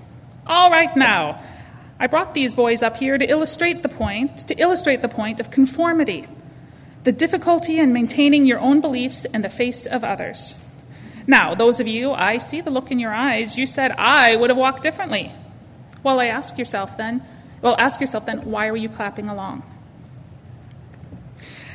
All 0.47 0.71
right, 0.71 0.97
now, 0.97 1.41
I 1.99 2.07
brought 2.07 2.35
these 2.35 2.55
boys 2.55 2.83
up 2.83 2.97
here 2.97 3.17
to 3.17 3.25
illustrate 3.25 3.83
the 3.83 3.89
point, 3.89 4.39
to 4.49 4.55
illustrate 4.55 5.03
the 5.03 5.09
point 5.09 5.41
of 5.41 5.51
conformity, 5.51 6.27
the 7.05 7.13
difficulty 7.13 7.79
in 7.79 7.93
maintaining 7.93 8.47
your 8.47 8.59
own 8.59 8.81
beliefs 8.81 9.25
in 9.25 9.43
the 9.43 9.49
face 9.49 9.87
of 9.87 10.03
others. 10.03 10.55
Now, 11.27 11.55
those 11.55 11.81
of 11.81 11.87
you, 11.87 12.13
I 12.13 12.39
see 12.39 12.61
the 12.61 12.71
look 12.71 12.91
in 12.91 12.99
your 12.99 13.13
eyes, 13.13 13.57
you 13.57 13.67
said 13.67 13.93
I 13.93 14.37
would 14.37 14.51
have 14.51 14.59
walked 14.59 14.83
differently. 14.83 15.33
Well, 16.03 16.21
I 16.21 16.27
ask 16.27 16.59
yourself 16.59 16.97
then, 16.97 17.25
well, 17.63 17.77
ask 17.79 18.01
yourself 18.01 18.27
then, 18.27 18.45
why 18.45 18.71
were 18.71 18.77
you 18.77 18.91
clapping 18.91 19.29
along? 19.29 19.63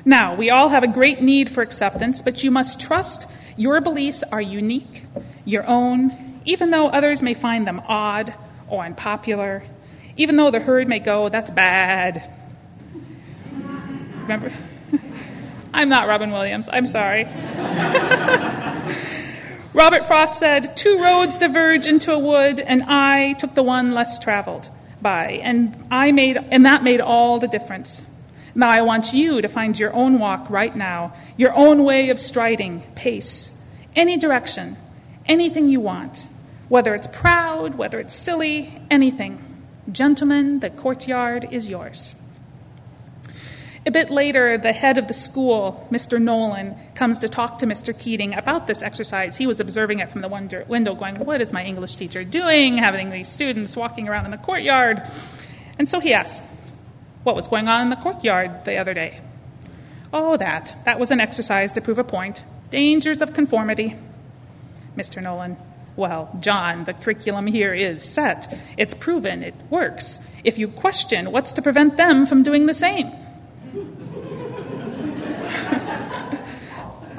Now, 0.06 0.36
we 0.36 0.50
all 0.50 0.70
have 0.70 0.84
a 0.84 0.88
great 0.88 1.22
need 1.22 1.50
for 1.50 1.62
acceptance, 1.62 2.22
but 2.22 2.44
you 2.44 2.52
must 2.52 2.80
trust 2.80 3.30
your 3.58 3.82
beliefs 3.82 4.24
are 4.32 4.42
unique, 4.42 5.06
your 5.46 5.66
own, 5.66 6.42
even 6.46 6.70
though 6.70 6.88
others 6.88 7.22
may 7.22 7.34
find 7.34 7.68
them 7.68 7.82
odd 7.88 8.34
or 8.68 8.86
unpopular, 8.86 9.64
even 10.20 10.36
though 10.36 10.52
the 10.52 10.60
herd 10.60 10.88
may 10.90 11.00
go, 11.00 11.30
that's 11.30 11.50
bad. 11.50 12.30
Remember? 14.24 14.52
I'm 15.74 15.88
not 15.88 16.10
Robin 16.10 16.30
Williams, 16.32 16.68
I'm 16.70 16.86
sorry. 16.86 17.24
Robert 19.74 20.06
Frost 20.06 20.38
said, 20.38 20.76
Two 20.76 21.02
roads 21.02 21.38
diverge 21.38 21.88
into 21.88 22.12
a 22.12 22.20
wood, 22.20 22.60
and 22.60 22.84
I 22.84 23.32
took 23.34 23.56
the 23.56 23.64
one 23.64 23.94
less 23.94 24.20
traveled 24.20 24.70
by, 25.02 25.40
and, 25.42 25.88
I 25.90 26.12
made, 26.12 26.36
and 26.36 26.66
that 26.66 26.84
made 26.84 27.00
all 27.00 27.40
the 27.40 27.48
difference. 27.48 28.04
Now 28.54 28.68
I 28.68 28.82
want 28.82 29.14
you 29.14 29.42
to 29.42 29.48
find 29.48 29.80
your 29.80 29.94
own 29.94 30.20
walk 30.20 30.50
right 30.50 30.76
now, 30.76 31.14
your 31.38 31.54
own 31.56 31.86
way 31.86 32.10
of 32.10 32.20
striding, 32.20 32.82
pace, 32.96 33.58
any 33.96 34.18
direction, 34.18 34.76
anything 35.28 35.70
you 35.70 35.80
want, 35.80 36.28
whether 36.68 36.94
it's 36.94 37.08
proud, 37.08 37.76
whether 37.76 38.02
it's 38.02 38.14
silly, 38.14 38.82
anything. 38.92 39.46
Gentlemen, 39.92 40.60
the 40.60 40.70
courtyard 40.70 41.48
is 41.52 41.68
yours. 41.68 42.16
A 43.86 43.92
bit 43.92 44.10
later, 44.10 44.58
the 44.58 44.74
head 44.74 44.98
of 44.98 45.08
the 45.08 45.14
school, 45.14 45.88
Mr. 45.90 46.22
Nolan, 46.22 46.76
comes 46.96 47.20
to 47.20 47.30
talk 47.30 47.60
to 47.60 47.66
Mr. 47.66 47.98
Keating 47.98 48.34
about 48.34 48.68
this 48.68 48.82
exercise. 48.82 49.38
He 49.38 49.48
was 49.48 49.60
observing 49.60 50.00
it 50.00 50.10
from 50.10 50.22
the 50.22 50.28
window, 50.28 50.96
going, 50.96 51.16
What 51.16 51.42
is 51.42 51.54
my 51.54 51.64
English 51.64 51.96
teacher 51.96 52.24
doing? 52.24 52.78
Having 52.78 53.12
these 53.12 53.30
students 53.30 53.76
walking 53.76 54.08
around 54.10 54.26
in 54.26 54.32
the 54.32 54.38
courtyard. 54.38 55.02
And 55.80 55.88
so 55.88 56.00
he 56.00 56.14
asked, 56.14 56.44
what 57.24 57.36
was 57.36 57.48
going 57.48 57.68
on 57.68 57.82
in 57.82 57.90
the 57.90 57.96
courtyard 57.96 58.66
the 58.66 58.78
other 58.78 58.94
day? 58.94 59.22
Oh, 60.14 60.38
that. 60.38 60.76
That 60.86 61.00
was 61.00 61.12
an 61.12 61.20
exercise 61.20 61.74
to 61.74 61.82
prove 61.82 62.00
a 62.00 62.04
point. 62.04 62.44
Dangers 62.70 63.22
of 63.22 63.34
conformity. 63.34 63.96
Mr. 64.98 65.22
Nolan. 65.22 65.58
Well, 66.00 66.32
John, 66.40 66.86
the 66.86 66.94
curriculum 66.94 67.46
here 67.46 67.74
is 67.74 68.02
set. 68.04 68.58
It's 68.78 68.94
proven. 68.94 69.44
It 69.44 69.54
works. 69.70 70.20
If 70.46 70.58
you 70.58 70.70
question, 70.70 71.30
what's 71.34 71.52
to 71.52 71.62
prevent 71.62 71.98
them 71.98 72.26
from 72.26 72.42
doing 72.42 72.68
the 72.68 72.74
same? 72.74 73.08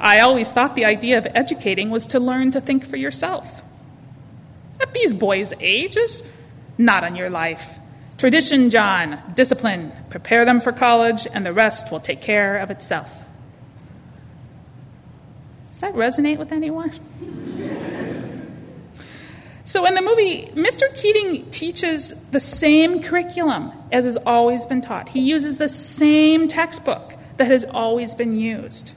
I 0.01 0.21
always 0.21 0.51
thought 0.51 0.77
the 0.77 0.87
idea 0.87 1.19
of 1.19 1.27
educating 1.35 1.91
was 1.91 2.07
to 2.07 2.21
learn 2.21 2.53
to 2.53 2.63
think 2.63 2.87
for 2.87 2.97
yourself. 2.97 3.63
At 4.81 4.95
these 4.95 5.13
boys' 5.13 5.53
ages, 5.61 6.23
not 6.79 7.05
on 7.05 7.17
your 7.17 7.29
life. 7.29 7.79
Tradition, 8.17 8.71
John, 8.71 9.23
discipline, 9.37 9.93
prepare 10.09 10.47
them 10.47 10.59
for 10.63 10.73
college, 10.73 11.27
and 11.31 11.45
the 11.45 11.53
rest 11.53 11.93
will 11.93 12.01
take 12.01 12.23
care 12.23 12.57
of 12.57 12.71
itself. 12.71 13.15
Does 15.69 15.81
that 15.81 15.93
resonate 15.93 16.39
with 16.39 16.51
anyone? 16.51 16.93
so, 19.71 19.87
in 19.87 19.95
the 19.95 20.03
movie, 20.03 20.47
Mr. 20.57 20.93
Keating 20.97 21.49
teaches 21.53 22.13
the 22.33 22.41
same 22.41 23.05
curriculum 23.05 23.71
as 23.93 24.05
has 24.05 24.17
always 24.17 24.67
been 24.67 24.81
taught. 24.81 25.11
He 25.11 25.21
uses 25.21 25.59
the 25.59 25.69
same 25.69 26.49
textbook 26.49 27.15
that 27.37 27.53
has 27.53 27.63
always 27.63 28.17
been 28.17 28.37
used. 28.37 28.95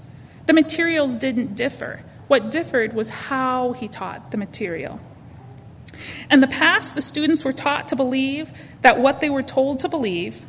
The 0.48 0.54
materials 0.54 1.20
didn't 1.20 1.54
differ. 1.54 2.02
What 2.28 2.50
differed 2.50 2.94
was 2.94 3.10
how 3.10 3.74
he 3.74 3.88
taught 3.88 4.32
the 4.32 4.38
material. 4.38 5.00
In 6.32 6.42
the 6.42 6.48
past, 6.48 6.96
the 6.96 7.04
students 7.04 7.46
were 7.46 7.54
taught 7.54 7.90
to 7.90 7.96
believe 7.96 8.52
that 8.82 8.98
what 9.00 9.22
they 9.22 9.30
were 9.30 9.44
told 9.44 9.82
to 9.82 9.90
believe 9.90 10.44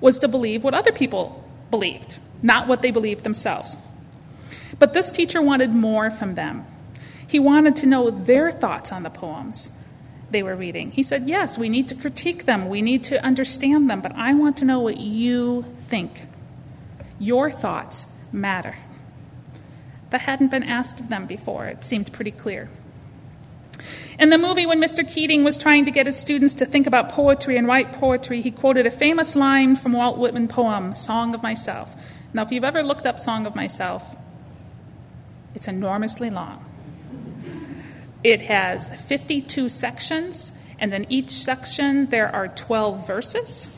was 0.00 0.20
to 0.20 0.28
believe 0.28 0.62
what 0.62 0.74
other 0.74 0.92
people 0.92 1.44
believed, 1.72 2.20
not 2.44 2.68
what 2.68 2.80
they 2.80 2.92
believed 2.92 3.24
themselves. 3.24 3.76
But 4.78 4.94
this 4.94 5.10
teacher 5.10 5.42
wanted 5.42 5.70
more 5.70 6.12
from 6.12 6.36
them. 6.36 6.64
He 7.34 7.40
wanted 7.40 7.74
to 7.74 7.86
know 7.86 8.10
their 8.10 8.52
thoughts 8.52 8.92
on 8.92 9.02
the 9.02 9.10
poems 9.10 9.72
they 10.30 10.44
were 10.44 10.54
reading. 10.54 10.92
He 10.92 11.02
said, 11.02 11.26
Yes, 11.26 11.58
we 11.58 11.68
need 11.68 11.88
to 11.88 11.96
critique 11.96 12.46
them, 12.46 12.68
we 12.68 12.80
need 12.80 13.02
to 13.10 13.20
understand 13.24 13.90
them, 13.90 14.00
but 14.00 14.12
I 14.14 14.34
want 14.34 14.56
to 14.58 14.64
know 14.64 14.78
what 14.78 14.98
you 14.98 15.64
think. 15.88 16.28
Your 17.18 17.50
thoughts 17.50 18.06
matter. 18.30 18.76
That 20.10 20.20
hadn't 20.20 20.52
been 20.52 20.62
asked 20.62 21.00
of 21.00 21.08
them 21.08 21.26
before, 21.26 21.66
it 21.66 21.82
seemed 21.82 22.12
pretty 22.12 22.30
clear. 22.30 22.70
In 24.16 24.30
the 24.30 24.38
movie, 24.38 24.64
when 24.64 24.80
Mr. 24.80 25.02
Keating 25.04 25.42
was 25.42 25.58
trying 25.58 25.86
to 25.86 25.90
get 25.90 26.06
his 26.06 26.16
students 26.16 26.54
to 26.54 26.66
think 26.66 26.86
about 26.86 27.08
poetry 27.08 27.56
and 27.56 27.66
write 27.66 27.94
poetry, 27.94 28.42
he 28.42 28.52
quoted 28.52 28.86
a 28.86 28.92
famous 28.92 29.34
line 29.34 29.74
from 29.74 29.94
Walt 29.94 30.18
Whitman 30.18 30.46
poem, 30.46 30.94
Song 30.94 31.34
of 31.34 31.42
Myself. 31.42 31.96
Now, 32.32 32.42
if 32.42 32.52
you've 32.52 32.62
ever 32.62 32.84
looked 32.84 33.06
up 33.06 33.18
Song 33.18 33.44
of 33.44 33.56
Myself, 33.56 34.14
it's 35.56 35.66
enormously 35.66 36.30
long. 36.30 36.64
It 38.24 38.40
has 38.40 38.88
52 38.88 39.68
sections, 39.68 40.50
and 40.78 40.90
then 40.90 41.06
each 41.10 41.28
section 41.30 42.06
there 42.06 42.34
are 42.34 42.48
12 42.48 43.06
verses. 43.06 43.68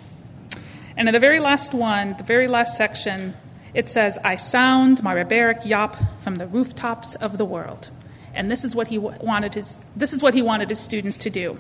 And 0.97 1.09
in 1.09 1.13
the 1.13 1.21
very 1.21 1.41
last 1.41 1.75
one, 1.75 2.15
the 2.17 2.23
very 2.23 2.47
last 2.47 2.77
section, 2.77 3.35
it 3.75 3.91
says, 3.91 4.17
I 4.23 4.37
sound 4.37 5.03
my 5.03 5.15
barbaric 5.15 5.67
yawp 5.67 5.97
from 6.23 6.37
the 6.37 6.47
rooftops 6.47 7.17
of 7.17 7.39
the 7.39 7.45
world. 7.45 7.91
And 8.35 8.49
this 8.49 8.65
is 8.65 8.73
what 8.73 8.87
he 8.87 8.99
wanted 8.99 9.55
his, 9.55 9.81
this 9.97 10.13
is 10.13 10.23
what 10.23 10.33
he 10.33 10.43
wanted 10.43 10.69
his 10.69 10.79
students 10.79 11.17
to 11.19 11.31
do. 11.31 11.59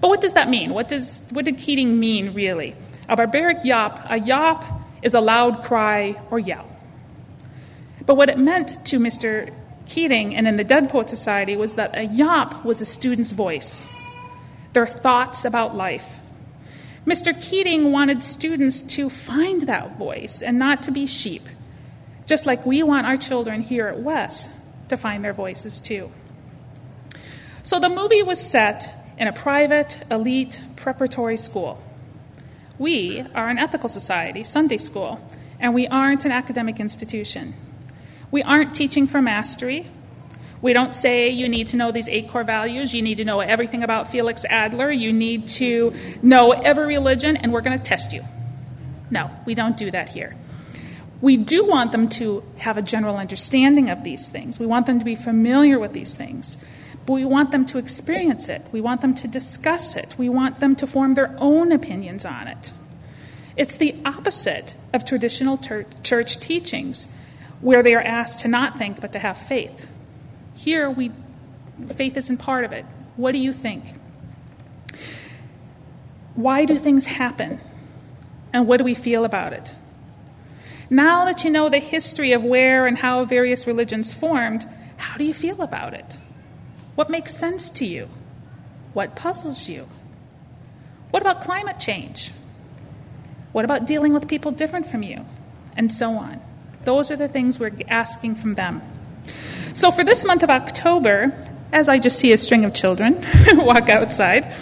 But 0.00 0.08
what 0.08 0.22
does 0.22 0.32
that 0.32 0.48
mean? 0.48 0.72
What, 0.72 0.88
does, 0.88 1.22
what 1.30 1.44
did 1.44 1.58
Keating 1.58 2.00
mean, 2.00 2.32
really? 2.32 2.74
A 3.06 3.16
barbaric 3.16 3.64
yawp, 3.64 4.02
a 4.10 4.18
yawp 4.18 4.64
is 5.02 5.12
a 5.12 5.20
loud 5.20 5.62
cry 5.62 6.18
or 6.30 6.38
yell. 6.38 6.68
But 8.06 8.16
what 8.16 8.30
it 8.30 8.38
meant 8.38 8.86
to 8.86 8.98
Mr. 8.98 9.52
Keating 9.92 10.34
and 10.34 10.48
in 10.48 10.56
the 10.56 10.64
Dead 10.64 10.88
Poet 10.88 11.10
Society 11.10 11.54
was 11.54 11.74
that 11.74 11.94
a 11.94 12.06
yawp 12.06 12.64
was 12.64 12.80
a 12.80 12.86
student's 12.86 13.32
voice, 13.32 13.86
their 14.72 14.86
thoughts 14.86 15.44
about 15.44 15.76
life. 15.76 16.18
Mr. 17.04 17.38
Keating 17.38 17.92
wanted 17.92 18.22
students 18.22 18.80
to 18.80 19.10
find 19.10 19.62
that 19.62 19.98
voice 19.98 20.40
and 20.40 20.58
not 20.58 20.84
to 20.84 20.90
be 20.90 21.04
sheep, 21.04 21.42
just 22.24 22.46
like 22.46 22.64
we 22.64 22.82
want 22.82 23.06
our 23.06 23.18
children 23.18 23.60
here 23.60 23.86
at 23.86 24.00
Wes 24.00 24.48
to 24.88 24.96
find 24.96 25.22
their 25.22 25.34
voices 25.34 25.78
too. 25.78 26.10
So 27.62 27.78
the 27.78 27.90
movie 27.90 28.22
was 28.22 28.40
set 28.40 28.94
in 29.18 29.28
a 29.28 29.32
private, 29.34 30.02
elite, 30.10 30.58
preparatory 30.76 31.36
school. 31.36 31.82
We 32.78 33.26
are 33.34 33.50
an 33.50 33.58
ethical 33.58 33.90
society, 33.90 34.42
Sunday 34.42 34.78
school, 34.78 35.20
and 35.60 35.74
we 35.74 35.86
aren't 35.86 36.24
an 36.24 36.32
academic 36.32 36.80
institution. 36.80 37.52
We 38.32 38.42
aren't 38.42 38.74
teaching 38.74 39.06
for 39.06 39.22
mastery. 39.22 39.86
We 40.60 40.72
don't 40.72 40.94
say 40.94 41.28
you 41.28 41.48
need 41.48 41.68
to 41.68 41.76
know 41.76 41.92
these 41.92 42.08
eight 42.08 42.28
core 42.28 42.44
values, 42.44 42.94
you 42.94 43.02
need 43.02 43.18
to 43.18 43.24
know 43.24 43.40
everything 43.40 43.82
about 43.82 44.10
Felix 44.10 44.44
Adler, 44.48 44.90
you 44.90 45.12
need 45.12 45.48
to 45.48 45.92
know 46.22 46.50
every 46.52 46.86
religion, 46.86 47.36
and 47.36 47.52
we're 47.52 47.60
going 47.60 47.78
to 47.78 47.84
test 47.84 48.12
you. 48.12 48.22
No, 49.10 49.30
we 49.44 49.54
don't 49.54 49.76
do 49.76 49.90
that 49.90 50.08
here. 50.08 50.34
We 51.20 51.36
do 51.36 51.66
want 51.66 51.92
them 51.92 52.08
to 52.10 52.42
have 52.58 52.76
a 52.76 52.82
general 52.82 53.16
understanding 53.16 53.90
of 53.90 54.02
these 54.02 54.28
things. 54.28 54.58
We 54.58 54.66
want 54.66 54.86
them 54.86 54.98
to 54.98 55.04
be 55.04 55.14
familiar 55.14 55.78
with 55.78 55.92
these 55.92 56.14
things. 56.14 56.58
But 57.04 57.14
we 57.14 57.24
want 57.24 57.50
them 57.50 57.66
to 57.66 57.78
experience 57.78 58.48
it. 58.48 58.64
We 58.72 58.80
want 58.80 59.00
them 59.00 59.14
to 59.14 59.28
discuss 59.28 59.96
it. 59.96 60.14
We 60.16 60.28
want 60.28 60.60
them 60.60 60.76
to 60.76 60.86
form 60.86 61.14
their 61.14 61.34
own 61.38 61.72
opinions 61.72 62.24
on 62.24 62.48
it. 62.48 62.72
It's 63.56 63.74
the 63.74 63.96
opposite 64.04 64.76
of 64.92 65.04
traditional 65.04 65.58
church 65.58 66.38
teachings, 66.38 67.08
where 67.62 67.82
they 67.82 67.94
are 67.94 68.02
asked 68.02 68.40
to 68.40 68.48
not 68.48 68.76
think 68.76 69.00
but 69.00 69.12
to 69.12 69.18
have 69.18 69.38
faith. 69.38 69.86
Here, 70.54 70.90
we, 70.90 71.10
faith 71.96 72.16
isn't 72.18 72.36
part 72.36 72.64
of 72.64 72.72
it. 72.72 72.84
What 73.16 73.32
do 73.32 73.38
you 73.38 73.52
think? 73.54 73.94
Why 76.34 76.64
do 76.64 76.76
things 76.76 77.06
happen? 77.06 77.60
And 78.52 78.66
what 78.66 78.76
do 78.76 78.84
we 78.84 78.94
feel 78.94 79.24
about 79.24 79.52
it? 79.54 79.74
Now 80.90 81.24
that 81.24 81.44
you 81.44 81.50
know 81.50 81.68
the 81.68 81.78
history 81.78 82.32
of 82.32 82.44
where 82.44 82.86
and 82.86 82.98
how 82.98 83.24
various 83.24 83.66
religions 83.66 84.12
formed, 84.12 84.68
how 84.98 85.16
do 85.16 85.24
you 85.24 85.32
feel 85.32 85.62
about 85.62 85.94
it? 85.94 86.18
What 86.96 87.08
makes 87.08 87.34
sense 87.34 87.70
to 87.70 87.86
you? 87.86 88.08
What 88.92 89.16
puzzles 89.16 89.68
you? 89.68 89.88
What 91.10 91.22
about 91.22 91.42
climate 91.42 91.78
change? 91.78 92.32
What 93.52 93.64
about 93.64 93.86
dealing 93.86 94.12
with 94.12 94.28
people 94.28 94.50
different 94.50 94.86
from 94.86 95.02
you? 95.02 95.24
And 95.76 95.90
so 95.90 96.12
on. 96.12 96.40
Those 96.84 97.10
are 97.10 97.16
the 97.16 97.28
things 97.28 97.58
we're 97.58 97.72
asking 97.88 98.36
from 98.36 98.54
them. 98.54 98.82
So 99.74 99.90
for 99.90 100.04
this 100.04 100.24
month 100.24 100.42
of 100.42 100.50
October, 100.50 101.32
as 101.72 101.88
I 101.88 101.98
just 101.98 102.18
see 102.18 102.32
a 102.32 102.38
string 102.38 102.64
of 102.64 102.74
children 102.74 103.24
walk 103.52 103.88
outside, 103.88 104.52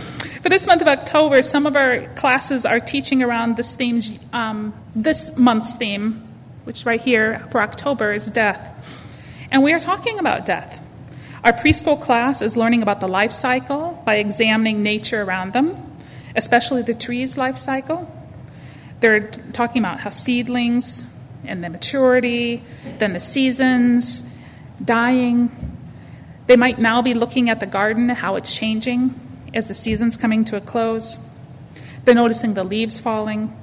for 0.42 0.48
this 0.48 0.66
month 0.66 0.80
of 0.80 0.88
October, 0.88 1.42
some 1.42 1.66
of 1.66 1.76
our 1.76 2.06
classes 2.14 2.64
are 2.64 2.80
teaching 2.80 3.22
around 3.22 3.56
this 3.56 3.74
theme, 3.74 4.00
um, 4.32 4.72
this 4.94 5.36
month's 5.36 5.74
theme, 5.74 6.26
which 6.64 6.86
right 6.86 7.00
here 7.00 7.46
for 7.50 7.60
October 7.60 8.12
is 8.12 8.26
death. 8.26 8.72
And 9.50 9.62
we 9.62 9.72
are 9.72 9.78
talking 9.78 10.18
about 10.18 10.46
death. 10.46 10.80
Our 11.42 11.52
preschool 11.52 12.00
class 12.00 12.42
is 12.42 12.56
learning 12.56 12.82
about 12.82 13.00
the 13.00 13.08
life 13.08 13.32
cycle 13.32 14.02
by 14.06 14.16
examining 14.16 14.82
nature 14.82 15.22
around 15.22 15.52
them, 15.52 15.96
especially 16.36 16.82
the 16.82 16.94
tree's 16.94 17.36
life 17.36 17.58
cycle. 17.58 18.10
They're 19.00 19.28
talking 19.30 19.82
about 19.82 20.00
how 20.00 20.10
seedlings 20.10 21.04
and 21.44 21.62
the 21.64 21.70
maturity, 21.70 22.62
then 22.98 23.12
the 23.12 23.20
seasons, 23.20 24.22
dying. 24.84 25.50
They 26.46 26.56
might 26.56 26.78
now 26.78 27.02
be 27.02 27.14
looking 27.14 27.50
at 27.50 27.60
the 27.60 27.66
garden, 27.66 28.10
and 28.10 28.18
how 28.18 28.36
it's 28.36 28.54
changing 28.54 29.18
as 29.54 29.68
the 29.68 29.74
season's 29.74 30.16
coming 30.16 30.44
to 30.46 30.56
a 30.56 30.60
close. 30.60 31.18
They're 32.04 32.14
noticing 32.14 32.54
the 32.54 32.64
leaves 32.64 32.98
falling. 32.98 33.56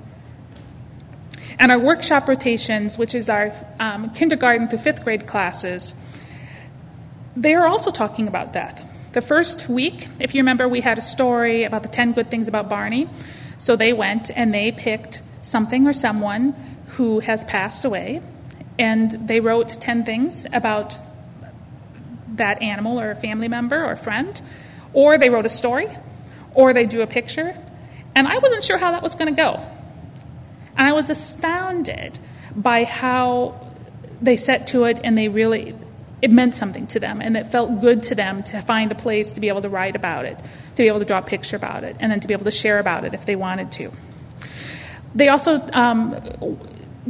And 1.60 1.72
our 1.72 1.80
workshop 1.80 2.28
rotations, 2.28 2.98
which 2.98 3.16
is 3.16 3.30
our 3.30 3.52
um, 3.80 4.12
kindergarten 4.12 4.68
to 4.70 4.78
fifth 4.78 5.04
grade 5.04 5.26
classes, 5.26 5.96
they 7.36 7.56
are 7.56 7.66
also 7.66 7.92
talking 7.92 8.28
about 8.28 8.54
death. 8.54 8.86
The 9.14 9.22
first 9.22 9.68
week, 9.68 10.08
if 10.20 10.36
you 10.36 10.42
remember, 10.42 10.68
we 10.68 10.82
had 10.82 10.98
a 10.98 11.02
story 11.02 11.64
about 11.64 11.84
the 11.84 11.90
10 11.90 12.14
good 12.14 12.30
things 12.30 12.48
about 12.48 12.70
Barney. 12.70 13.10
So 13.58 13.76
they 13.76 13.94
went 13.94 14.30
and 14.36 14.54
they 14.54 14.72
picked 14.72 15.22
something 15.42 15.88
or 15.88 15.94
someone 15.94 16.56
who 16.98 17.20
has 17.20 17.46
passed 17.46 17.86
away, 17.86 18.22
and 18.80 19.12
they 19.28 19.40
wrote 19.40 19.70
10 19.70 20.04
things 20.04 20.48
about 20.52 20.96
that 22.36 22.62
animal 22.62 23.00
or 23.00 23.12
a 23.12 23.16
family 23.16 23.48
member 23.48 23.86
or 23.86 23.96
friend, 23.96 24.42
or 24.94 25.18
they 25.18 25.30
wrote 25.30 25.46
a 25.46 25.50
story, 25.50 25.88
or 26.56 26.74
they 26.74 26.86
drew 26.86 27.04
a 27.04 27.08
picture. 27.08 27.56
And 28.16 28.28
I 28.28 28.40
wasn't 28.40 28.64
sure 28.64 28.80
how 28.80 28.92
that 28.92 29.04
was 29.04 29.14
going 29.14 29.34
to 29.34 29.40
go. 29.40 29.64
And 30.76 30.88
I 30.88 30.94
was 30.94 31.12
astounded 31.12 32.18
by 32.56 32.84
how 32.84 33.68
they 34.20 34.38
set 34.38 34.68
to 34.68 34.86
it 34.86 35.00
and 35.04 35.16
they 35.16 35.28
really, 35.28 35.76
it 36.24 36.32
meant 36.32 36.56
something 36.56 36.88
to 36.88 37.00
them 37.00 37.22
and 37.22 37.38
it 37.38 37.46
felt 37.46 37.80
good 37.80 38.02
to 38.04 38.16
them 38.16 38.42
to 38.44 38.62
find 38.62 38.92
a 38.92 38.96
place 38.96 39.34
to 39.34 39.42
be 39.42 39.50
able 39.50 39.62
to 39.62 39.70
write 39.70 39.96
about 39.96 40.26
it, 40.26 40.40
to 40.40 40.84
be 40.84 40.88
able 40.88 41.00
to 41.00 41.06
draw 41.06 41.20
a 41.20 41.24
picture 41.24 41.56
about 41.56 41.84
it, 41.84 41.96
and 42.00 42.12
then 42.12 42.20
to 42.20 42.28
be 42.28 42.34
able 42.34 42.46
to 42.46 42.52
share 42.52 42.80
about 42.80 43.06
it 43.06 43.14
if 43.14 43.26
they 43.28 43.36
wanted 43.36 43.72
to. 43.74 43.92
They 45.14 45.30
also 45.30 45.62
um, 45.74 46.16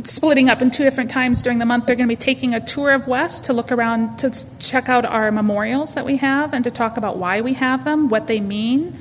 splitting 0.03 0.49
up 0.49 0.61
in 0.61 0.71
two 0.71 0.83
different 0.83 1.09
times 1.09 1.41
during 1.41 1.59
the 1.59 1.65
month. 1.65 1.85
They're 1.85 1.95
going 1.95 2.07
to 2.07 2.11
be 2.11 2.15
taking 2.15 2.53
a 2.53 2.59
tour 2.59 2.91
of 2.91 3.07
Wes 3.07 3.41
to 3.41 3.53
look 3.53 3.71
around, 3.71 4.17
to 4.17 4.59
check 4.59 4.89
out 4.89 5.05
our 5.05 5.31
memorials 5.31 5.95
that 5.95 6.05
we 6.05 6.17
have, 6.17 6.53
and 6.53 6.63
to 6.63 6.71
talk 6.71 6.97
about 6.97 7.17
why 7.17 7.41
we 7.41 7.53
have 7.53 7.85
them, 7.85 8.09
what 8.09 8.27
they 8.27 8.39
mean, 8.39 8.99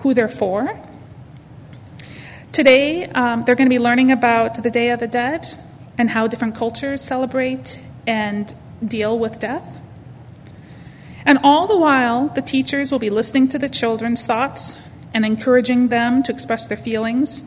who 0.00 0.14
they're 0.14 0.28
for. 0.28 0.78
Today, 2.52 3.06
um, 3.06 3.42
they're 3.42 3.54
going 3.54 3.66
to 3.66 3.74
be 3.74 3.78
learning 3.78 4.10
about 4.10 4.62
the 4.62 4.70
Day 4.70 4.90
of 4.90 5.00
the 5.00 5.06
Dead 5.06 5.46
and 5.98 6.10
how 6.10 6.26
different 6.26 6.54
cultures 6.54 7.00
celebrate 7.00 7.80
and 8.06 8.54
deal 8.86 9.18
with 9.18 9.38
death. 9.38 9.78
And 11.24 11.38
all 11.42 11.66
the 11.66 11.76
while, 11.76 12.28
the 12.28 12.42
teachers 12.42 12.92
will 12.92 12.98
be 12.98 13.10
listening 13.10 13.48
to 13.48 13.58
the 13.58 13.68
children's 13.68 14.24
thoughts 14.24 14.78
and 15.12 15.26
encouraging 15.26 15.88
them 15.88 16.22
to 16.22 16.32
express 16.32 16.66
their 16.66 16.76
feelings 16.76 17.42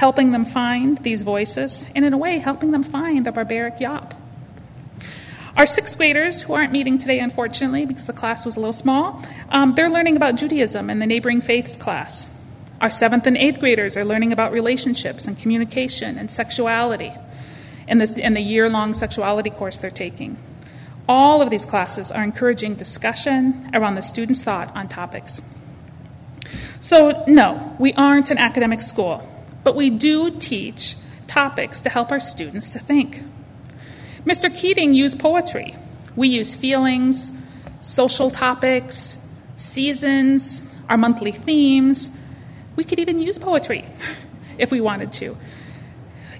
helping 0.00 0.32
them 0.32 0.46
find 0.46 0.96
these 0.98 1.20
voices, 1.20 1.84
and 1.94 2.06
in 2.06 2.14
a 2.14 2.16
way, 2.16 2.38
helping 2.38 2.70
them 2.70 2.82
find 2.82 3.26
the 3.26 3.30
barbaric 3.30 3.78
yawp. 3.80 4.14
Our 5.58 5.66
sixth 5.66 5.98
graders, 5.98 6.40
who 6.40 6.54
aren't 6.54 6.72
meeting 6.72 6.96
today, 6.96 7.20
unfortunately, 7.20 7.84
because 7.84 8.06
the 8.06 8.14
class 8.14 8.46
was 8.46 8.56
a 8.56 8.60
little 8.60 8.72
small, 8.72 9.22
um, 9.50 9.74
they're 9.74 9.90
learning 9.90 10.16
about 10.16 10.36
Judaism 10.36 10.88
in 10.88 11.00
the 11.00 11.06
neighboring 11.06 11.42
faiths 11.42 11.76
class. 11.76 12.26
Our 12.80 12.90
seventh 12.90 13.26
and 13.26 13.36
eighth 13.36 13.60
graders 13.60 13.94
are 13.98 14.06
learning 14.06 14.32
about 14.32 14.52
relationships 14.52 15.26
and 15.26 15.38
communication 15.38 16.16
and 16.16 16.30
sexuality 16.30 17.12
in, 17.86 17.98
this, 17.98 18.16
in 18.16 18.32
the 18.32 18.40
year 18.40 18.70
long 18.70 18.94
sexuality 18.94 19.50
course 19.50 19.80
they're 19.80 19.90
taking. 19.90 20.38
All 21.10 21.42
of 21.42 21.50
these 21.50 21.66
classes 21.66 22.10
are 22.10 22.24
encouraging 22.24 22.76
discussion 22.76 23.68
around 23.74 23.96
the 23.96 24.02
students' 24.02 24.42
thought 24.42 24.74
on 24.74 24.88
topics. 24.88 25.42
So, 26.80 27.22
no, 27.26 27.76
we 27.78 27.92
aren't 27.92 28.30
an 28.30 28.38
academic 28.38 28.80
school 28.80 29.29
but 29.64 29.76
we 29.76 29.90
do 29.90 30.30
teach 30.30 30.96
topics 31.26 31.80
to 31.82 31.90
help 31.90 32.10
our 32.10 32.20
students 32.20 32.70
to 32.70 32.78
think. 32.78 33.22
Mr. 34.24 34.54
Keating 34.54 34.92
used 34.94 35.18
poetry. 35.18 35.76
We 36.16 36.28
use 36.28 36.54
feelings, 36.54 37.32
social 37.80 38.30
topics, 38.30 39.24
seasons, 39.56 40.62
our 40.88 40.98
monthly 40.98 41.32
themes. 41.32 42.10
We 42.76 42.84
could 42.84 42.98
even 42.98 43.20
use 43.20 43.38
poetry 43.38 43.84
if 44.58 44.70
we 44.70 44.80
wanted 44.80 45.12
to. 45.14 45.36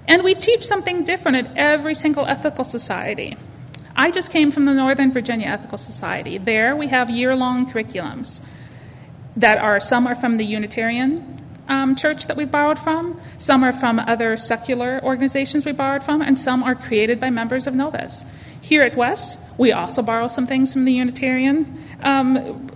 And 0.07 0.23
we 0.23 0.35
teach 0.35 0.65
something 0.65 1.03
different 1.03 1.37
at 1.37 1.57
every 1.57 1.95
single 1.95 2.25
ethical 2.25 2.63
society. 2.63 3.37
I 3.95 4.11
just 4.11 4.31
came 4.31 4.51
from 4.51 4.65
the 4.65 4.73
Northern 4.73 5.11
Virginia 5.11 5.47
Ethical 5.47 5.77
Society. 5.77 6.37
There 6.37 6.75
we 6.75 6.87
have 6.87 7.09
year 7.09 7.35
long 7.35 7.71
curriculums 7.71 8.41
that 9.37 9.57
are, 9.57 9.79
some 9.79 10.07
are 10.07 10.15
from 10.15 10.37
the 10.37 10.45
Unitarian 10.45 11.40
um, 11.71 11.95
church 11.95 12.27
that 12.27 12.35
we 12.35 12.43
borrowed 12.43 12.77
from, 12.77 13.19
some 13.37 13.63
are 13.63 13.71
from 13.71 13.97
other 13.97 14.35
secular 14.35 14.99
organizations 15.03 15.63
we 15.63 15.71
borrowed 15.71 16.03
from, 16.03 16.21
and 16.21 16.37
some 16.37 16.63
are 16.63 16.75
created 16.75 17.19
by 17.19 17.29
members 17.29 17.65
of 17.65 17.73
Novus. 17.73 18.25
Here 18.59 18.81
at 18.81 18.97
Wes, 18.97 19.37
we 19.57 19.71
also 19.71 20.01
borrow 20.01 20.27
some 20.27 20.45
things 20.45 20.73
from 20.73 20.83
the 20.83 20.91
Unitarian 20.91 21.81
um, 22.01 22.69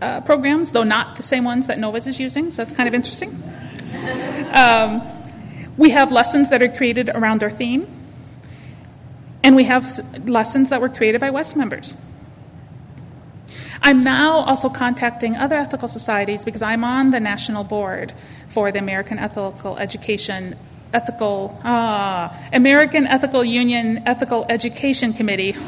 uh, 0.00 0.20
programs, 0.20 0.70
though 0.70 0.84
not 0.84 1.16
the 1.16 1.24
same 1.24 1.42
ones 1.42 1.66
that 1.66 1.80
Novus 1.80 2.06
is 2.06 2.20
using, 2.20 2.52
so 2.52 2.62
that's 2.62 2.72
kind 2.72 2.88
of 2.88 2.94
interesting. 2.94 3.30
Um, 4.52 5.02
we 5.76 5.90
have 5.90 6.12
lessons 6.12 6.50
that 6.50 6.62
are 6.62 6.68
created 6.68 7.08
around 7.08 7.42
our 7.42 7.50
theme, 7.50 7.88
and 9.42 9.56
we 9.56 9.64
have 9.64 10.28
lessons 10.28 10.70
that 10.70 10.80
were 10.80 10.88
created 10.88 11.20
by 11.20 11.30
Wes 11.30 11.56
members. 11.56 11.96
I'm 13.84 14.02
now 14.02 14.38
also 14.38 14.68
contacting 14.68 15.36
other 15.36 15.56
ethical 15.56 15.88
societies 15.88 16.44
because 16.44 16.62
I'm 16.62 16.84
on 16.84 17.10
the 17.10 17.18
national 17.18 17.64
board 17.64 18.12
for 18.48 18.70
the 18.70 18.78
American 18.78 19.18
Ethical 19.18 19.76
Education 19.76 20.56
Ethical 20.92 21.58
uh, 21.64 22.28
American 22.52 23.06
Ethical 23.06 23.42
Union 23.42 24.02
Ethical 24.06 24.46
Education 24.48 25.12
Committee. 25.14 25.52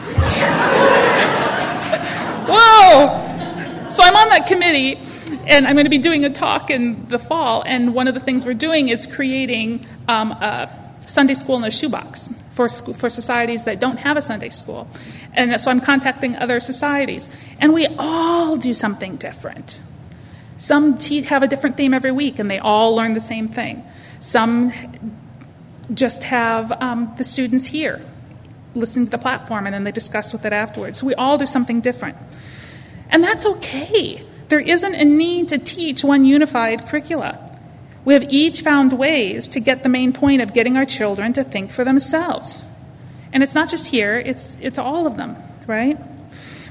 Whoa! 2.47 3.89
So 3.89 4.03
I'm 4.03 4.17
on 4.17 4.29
that 4.29 4.47
committee, 4.47 5.01
and 5.47 5.67
I'm 5.67 5.75
going 5.75 5.87
to 5.87 5.91
be 5.91 5.99
doing 5.99 6.25
a 6.25 6.31
talk 6.31 6.71
in 6.71 7.09
the 7.09 7.19
fall. 7.19 7.63
And 7.67 7.95
one 7.95 8.07
of 8.07 8.15
the 8.15 8.21
things 8.21 8.45
we're 8.45 8.55
doing 8.55 8.91
is 8.91 9.07
creating 9.07 9.87
um, 10.09 10.33
a 10.33 10.84
Sunday 11.07 11.35
school 11.35 11.57
in 11.57 11.65
a 11.65 11.71
shoebox 11.71 12.29
for, 12.53 12.69
for 12.69 13.11
societies 13.11 13.65
that 13.65 13.81
don't 13.81 13.99
have 13.99 14.17
a 14.17 14.23
Sunday 14.23 14.49
school. 14.49 14.89
And 15.35 15.61
so 15.61 15.71
I'm 15.71 15.81
contacting 15.81 16.37
other 16.37 16.61
societies. 16.61 17.29
And 17.59 17.73
we 17.73 17.87
all 17.99 18.57
do 18.57 18.75
something 18.75 19.17
different. 19.17 19.81
Some 20.57 20.99
te- 20.99 21.23
have 21.23 21.43
a 21.43 21.49
different 21.49 21.77
theme 21.77 21.93
every 21.93 22.13
week 22.13 22.39
and 22.39 22.51
they 22.51 22.59
all 22.59 22.95
learn 22.95 23.15
the 23.15 23.21
same 23.21 23.49
thing. 23.49 23.85
Some 24.21 24.73
just 25.93 26.25
have 26.25 26.73
um, 26.81 27.13
the 27.19 27.25
students 27.25 27.67
here 27.67 28.01
listening 28.75 29.07
to 29.07 29.11
the 29.11 29.19
platform 29.19 29.67
and 29.67 29.75
then 29.75 29.85
they 29.85 29.93
discuss 29.93 30.33
with 30.33 30.45
it 30.45 30.53
afterwards. 30.53 30.99
So 30.99 31.07
we 31.07 31.15
all 31.15 31.39
do 31.39 31.47
something 31.47 31.81
different. 31.81 32.17
And 33.11 33.23
that's 33.23 33.47
okay. 33.47 34.23
There 34.49 34.61
isn't 34.61 34.95
a 34.95 35.05
need 35.05 35.49
to 35.49 35.59
teach 35.59 36.05
one 36.05 36.25
unified 36.25 36.87
curricula. 36.87 37.44
We 38.05 38.15
have 38.15 38.25
each 38.31 38.61
found 38.61 38.93
ways 38.93 39.49
to 39.49 39.61
get 39.61 39.83
the 39.83 39.89
main 39.89 40.13
point 40.13 40.43
of 40.43 40.53
getting 40.53 40.77
our 40.77 40.85
children 40.85 41.33
to 41.35 41.45
think 41.45 41.71
for 41.71 41.85
themselves. 41.85 42.63
And 43.33 43.43
it's 43.43 43.55
not 43.55 43.69
just 43.69 43.89
here, 43.89 44.19
it's, 44.19 44.57
it's 44.61 44.79
all 44.79 45.07
of 45.07 45.17
them, 45.17 45.37
right? 45.67 45.99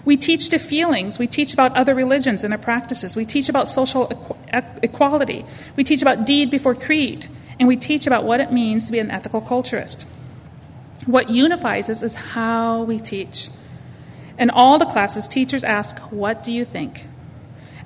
We 0.05 0.17
teach 0.17 0.49
to 0.49 0.59
feelings. 0.59 1.17
We 1.17 1.27
teach 1.27 1.53
about 1.53 1.75
other 1.75 1.95
religions 1.95 2.43
and 2.43 2.51
their 2.51 2.59
practices. 2.59 3.15
We 3.15 3.25
teach 3.25 3.49
about 3.49 3.67
social 3.67 4.07
equ- 4.07 4.83
equality. 4.83 5.45
We 5.75 5.83
teach 5.83 6.01
about 6.01 6.25
deed 6.25 6.51
before 6.51 6.75
creed. 6.75 7.29
And 7.59 7.67
we 7.67 7.77
teach 7.77 8.05
about 8.05 8.25
what 8.25 8.39
it 8.39 8.51
means 8.51 8.87
to 8.87 8.91
be 8.91 8.99
an 8.99 9.11
ethical 9.11 9.41
culturist. 9.41 10.03
What 11.05 11.29
unifies 11.29 11.89
us 11.89 12.03
is 12.03 12.15
how 12.15 12.83
we 12.83 12.99
teach. 12.99 13.49
In 14.37 14.49
all 14.49 14.77
the 14.77 14.85
classes, 14.85 15.27
teachers 15.27 15.63
ask, 15.63 15.97
What 16.11 16.43
do 16.43 16.51
you 16.51 16.65
think? 16.65 17.05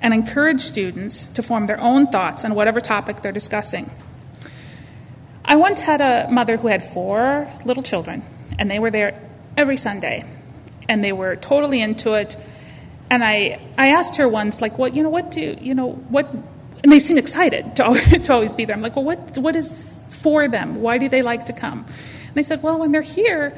And 0.00 0.14
encourage 0.14 0.60
students 0.60 1.26
to 1.28 1.42
form 1.42 1.66
their 1.66 1.80
own 1.80 2.06
thoughts 2.08 2.44
on 2.44 2.54
whatever 2.54 2.80
topic 2.80 3.22
they're 3.22 3.32
discussing. 3.32 3.90
I 5.44 5.56
once 5.56 5.80
had 5.80 6.00
a 6.00 6.30
mother 6.30 6.56
who 6.56 6.68
had 6.68 6.82
four 6.82 7.50
little 7.64 7.82
children, 7.82 8.22
and 8.58 8.70
they 8.70 8.78
were 8.78 8.90
there 8.90 9.20
every 9.56 9.76
Sunday, 9.76 10.24
and 10.88 11.02
they 11.02 11.12
were 11.12 11.36
totally 11.36 11.80
into 11.80 12.14
it. 12.14 12.36
And 13.10 13.24
I, 13.24 13.60
I 13.76 13.88
asked 13.88 14.16
her 14.16 14.28
once, 14.28 14.60
like, 14.60 14.78
what, 14.78 14.94
you 14.94 15.02
know, 15.02 15.08
what 15.08 15.30
do, 15.30 15.56
you 15.60 15.74
know, 15.74 15.92
what, 15.92 16.30
and 16.30 16.92
they 16.92 17.00
seemed 17.00 17.18
excited 17.18 17.76
to, 17.76 17.94
to 18.22 18.32
always 18.32 18.54
be 18.54 18.66
there. 18.66 18.76
I'm 18.76 18.82
like, 18.82 18.94
well, 18.94 19.04
what, 19.04 19.38
what 19.38 19.56
is 19.56 19.98
for 20.10 20.48
them? 20.48 20.82
Why 20.82 20.98
do 20.98 21.08
they 21.08 21.22
like 21.22 21.46
to 21.46 21.52
come? 21.52 21.86
And 22.26 22.34
they 22.34 22.42
said, 22.42 22.62
well, 22.62 22.78
when 22.78 22.92
they're 22.92 23.00
here, 23.02 23.56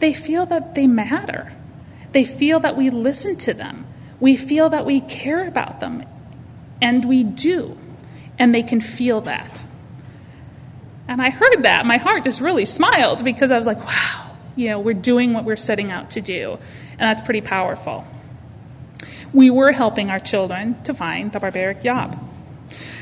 they 0.00 0.12
feel 0.12 0.44
that 0.46 0.74
they 0.74 0.86
matter. 0.86 1.52
They 2.12 2.24
feel 2.24 2.60
that 2.60 2.76
we 2.76 2.90
listen 2.90 3.36
to 3.36 3.54
them 3.54 3.86
we 4.20 4.36
feel 4.36 4.70
that 4.70 4.86
we 4.86 5.00
care 5.00 5.46
about 5.46 5.80
them, 5.80 6.04
and 6.80 7.04
we 7.04 7.24
do, 7.24 7.76
and 8.38 8.54
they 8.54 8.62
can 8.62 8.80
feel 8.80 9.20
that. 9.22 9.64
And 11.06 11.20
I 11.20 11.30
heard 11.30 11.62
that. 11.64 11.84
My 11.84 11.98
heart 11.98 12.24
just 12.24 12.40
really 12.40 12.64
smiled 12.64 13.24
because 13.24 13.50
I 13.50 13.58
was 13.58 13.66
like, 13.66 13.84
wow, 13.84 14.36
you 14.56 14.68
know, 14.68 14.80
we're 14.80 14.94
doing 14.94 15.32
what 15.32 15.44
we're 15.44 15.56
setting 15.56 15.90
out 15.90 16.10
to 16.10 16.20
do. 16.20 16.58
And 16.92 17.00
that's 17.00 17.22
pretty 17.22 17.42
powerful. 17.42 18.06
We 19.32 19.50
were 19.50 19.72
helping 19.72 20.10
our 20.10 20.18
children 20.18 20.82
to 20.84 20.94
find 20.94 21.32
the 21.32 21.40
barbaric 21.40 21.82
Yawp. 21.82 22.18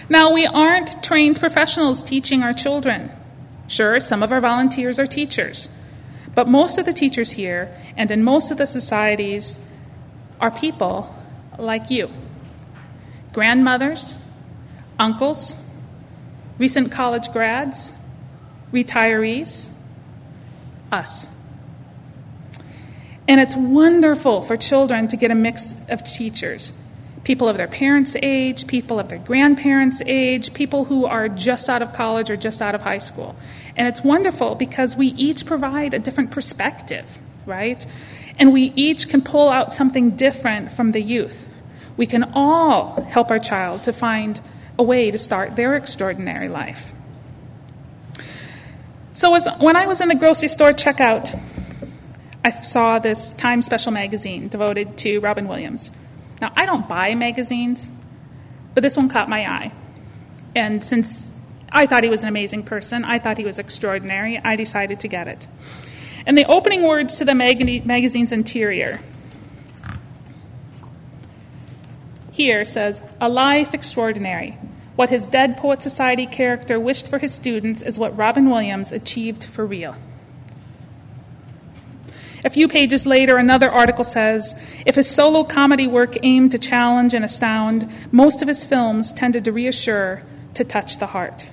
Now, 0.09 0.33
we 0.33 0.47
aren't 0.47 1.03
trained 1.03 1.39
professionals 1.39 2.03
teaching 2.03 2.43
our 2.43 2.53
children. 2.53 3.11
Sure, 3.69 4.01
some 4.01 4.23
of 4.23 4.33
our 4.33 4.41
volunteers 4.41 4.99
are 4.99 5.07
teachers. 5.07 5.69
But 6.35 6.49
most 6.49 6.79
of 6.79 6.87
the 6.87 6.93
teachers 6.93 7.33
here 7.33 7.75
and 7.97 8.11
in 8.11 8.25
most 8.25 8.51
of 8.51 8.59
the 8.59 8.67
societies 8.67 9.65
are 10.43 10.51
people 10.51 11.15
like 11.59 11.91
you 11.91 12.11
grandmothers, 13.33 14.15
uncles, 14.99 15.57
recent 16.59 16.93
college 16.93 17.33
grads, 17.33 17.95
retirees, 18.73 19.67
us. 20.91 21.27
And 23.27 23.41
it's 23.41 23.57
wonderful 23.57 24.43
for 24.43 24.59
children 24.59 25.09
to 25.09 25.17
get 25.17 25.31
a 25.31 25.35
mix 25.35 25.75
of 25.89 26.03
teachers 26.03 26.73
people 27.25 27.49
of 27.49 27.57
their 27.57 27.69
parents' 27.69 28.17
age, 28.21 28.67
people 28.67 28.99
of 28.99 29.09
their 29.09 29.19
grandparents' 29.19 30.03
age, 30.07 30.53
people 30.55 30.85
who 30.85 31.07
are 31.07 31.29
just 31.29 31.69
out 31.69 31.81
of 31.81 31.93
college 31.93 32.31
or 32.31 32.37
just 32.37 32.61
out 32.61 32.75
of 32.75 32.83
high 32.83 32.99
school. 32.99 33.37
And 33.77 33.87
it's 33.87 34.03
wonderful 34.03 34.57
because 34.57 34.97
we 34.97 35.07
each 35.09 35.47
provide 35.47 35.95
a 35.95 36.01
different 36.01 36.33
perspective, 36.33 37.07
right? 37.47 37.87
And 38.39 38.53
we 38.53 38.73
each 38.77 39.09
can 39.09 39.23
pull 39.23 39.49
out 39.49 39.73
something 39.73 40.11
different 40.11 40.73
from 40.73 40.91
the 40.91 41.01
youth. 41.01 41.47
We 41.97 42.07
can 42.07 42.25
all 42.35 43.03
help 43.03 43.31
our 43.31 43.39
child 43.39 43.85
to 43.85 43.93
find 43.93 44.41
a 44.79 44.83
way 44.83 45.11
to 45.11 45.19
start 45.19 45.57
their 45.57 45.75
extraordinary 45.75 46.49
life. 46.49 46.93
So, 49.13 49.35
as, 49.35 49.47
when 49.59 49.77
I 49.77 49.87
was 49.87 50.01
in 50.01 50.09
the 50.09 50.15
grocery 50.15 50.49
store 50.49 50.73
checkout, 50.73 51.39
I 52.45 52.51
saw 52.51 52.99
this 52.99 53.33
Time 53.33 53.61
Special 53.61 53.93
magazine 53.93 54.49
devoted 54.49 54.97
to 54.99 55.21
Robin 55.21 55.47
Williams. 55.47 55.91
Now, 56.41 56.51
I 56.57 56.67
don't 56.67 56.89
buy 56.89 57.15
magazines, 57.15 57.91
but 58.75 58.83
this 58.83 58.97
one 58.97 59.09
caught 59.09 59.29
my 59.29 59.49
eye. 59.49 59.73
And 60.57 60.83
since 60.83 61.33
I 61.71 61.87
thought 61.87 62.05
he 62.05 62.11
was 62.11 62.23
an 62.23 62.29
amazing 62.29 62.65
person, 62.65 63.05
I 63.05 63.19
thought 63.19 63.39
he 63.39 63.45
was 63.45 63.59
extraordinary, 63.59 64.39
I 64.39 64.57
decided 64.57 65.01
to 65.01 65.09
get 65.09 65.29
it. 65.29 65.47
And 66.27 66.39
the 66.39 66.45
opening 66.45 66.83
words 66.83 67.19
to 67.19 67.25
the 67.25 67.35
mag- 67.35 67.87
magazine's 67.87 68.33
interior 68.33 69.01
here 72.33 72.65
says, 72.65 73.03
A 73.21 73.29
life 73.29 73.75
extraordinary. 73.75 74.59
What 74.97 75.11
his 75.11 75.29
Dead 75.29 75.57
Poet 75.57 75.81
Society 75.81 76.27
character 76.27 76.81
wished 76.81 77.09
for 77.09 77.19
his 77.19 77.33
students 77.33 77.83
is 77.83 77.99
what 77.99 78.17
Robin 78.17 78.51
Williams 78.51 78.93
achieved 78.93 79.45
for 79.45 79.65
real. 79.65 79.95
A 82.45 82.51
few 82.51 82.67
pages 82.67 83.07
later, 83.07 83.37
another 83.37 83.71
article 83.71 84.05
says 84.05 84.55
if 84.85 84.97
his 84.97 85.09
solo 85.09 85.45
comedy 85.45 85.87
work 85.87 86.17
aimed 86.23 86.53
to 86.53 86.59
challenge 86.59 87.15
and 87.15 87.25
astound, 87.25 87.89
most 88.11 88.43
of 88.43 88.49
his 88.49 88.67
films 88.67 89.13
tended 89.13 89.45
to 89.45 89.53
reassure, 89.53 90.23
to 90.55 90.65
touch 90.65 90.99
the 90.99 91.07
heart. 91.07 91.47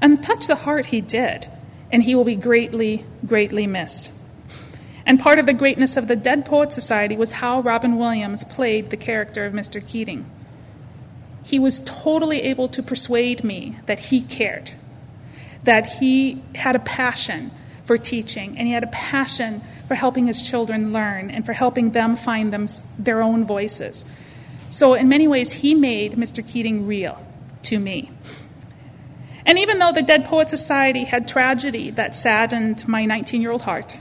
And 0.00 0.22
touch 0.22 0.46
the 0.46 0.54
heart 0.54 0.86
he 0.86 1.00
did 1.00 1.48
and 1.90 2.02
he 2.02 2.14
will 2.14 2.24
be 2.24 2.36
greatly, 2.36 3.04
greatly 3.26 3.66
missed. 3.66 4.10
And 5.04 5.20
part 5.20 5.38
of 5.38 5.46
the 5.46 5.52
greatness 5.52 5.96
of 5.96 6.08
the 6.08 6.16
Dead 6.16 6.44
Poet 6.44 6.72
Society 6.72 7.16
was 7.16 7.32
how 7.32 7.60
Robin 7.60 7.96
Williams 7.96 8.42
played 8.42 8.90
the 8.90 8.96
character 8.96 9.46
of 9.46 9.52
Mr. 9.52 9.86
Keating. 9.86 10.26
He 11.44 11.60
was 11.60 11.80
totally 11.84 12.42
able 12.42 12.68
to 12.70 12.82
persuade 12.82 13.44
me 13.44 13.78
that 13.86 14.00
he 14.00 14.20
cared, 14.20 14.72
that 15.62 15.86
he 15.86 16.42
had 16.56 16.74
a 16.74 16.80
passion 16.80 17.52
for 17.84 17.96
teaching, 17.96 18.58
and 18.58 18.66
he 18.66 18.74
had 18.74 18.82
a 18.82 18.88
passion 18.88 19.62
for 19.86 19.94
helping 19.94 20.26
his 20.26 20.42
children 20.42 20.92
learn 20.92 21.30
and 21.30 21.46
for 21.46 21.52
helping 21.52 21.92
them 21.92 22.16
find 22.16 22.52
them, 22.52 22.66
their 22.98 23.22
own 23.22 23.44
voices. 23.44 24.04
So, 24.70 24.94
in 24.94 25.08
many 25.08 25.28
ways, 25.28 25.52
he 25.52 25.76
made 25.76 26.14
Mr. 26.14 26.46
Keating 26.46 26.88
real 26.88 27.24
to 27.62 27.78
me. 27.78 28.10
And 29.46 29.58
even 29.60 29.78
though 29.78 29.92
the 29.92 30.02
Dead 30.02 30.24
Poet 30.24 30.50
Society 30.50 31.04
had 31.04 31.28
tragedy 31.28 31.90
that 31.92 32.16
saddened 32.16 32.86
my 32.88 33.04
19 33.04 33.40
year 33.40 33.52
old 33.52 33.62
heart, 33.62 33.98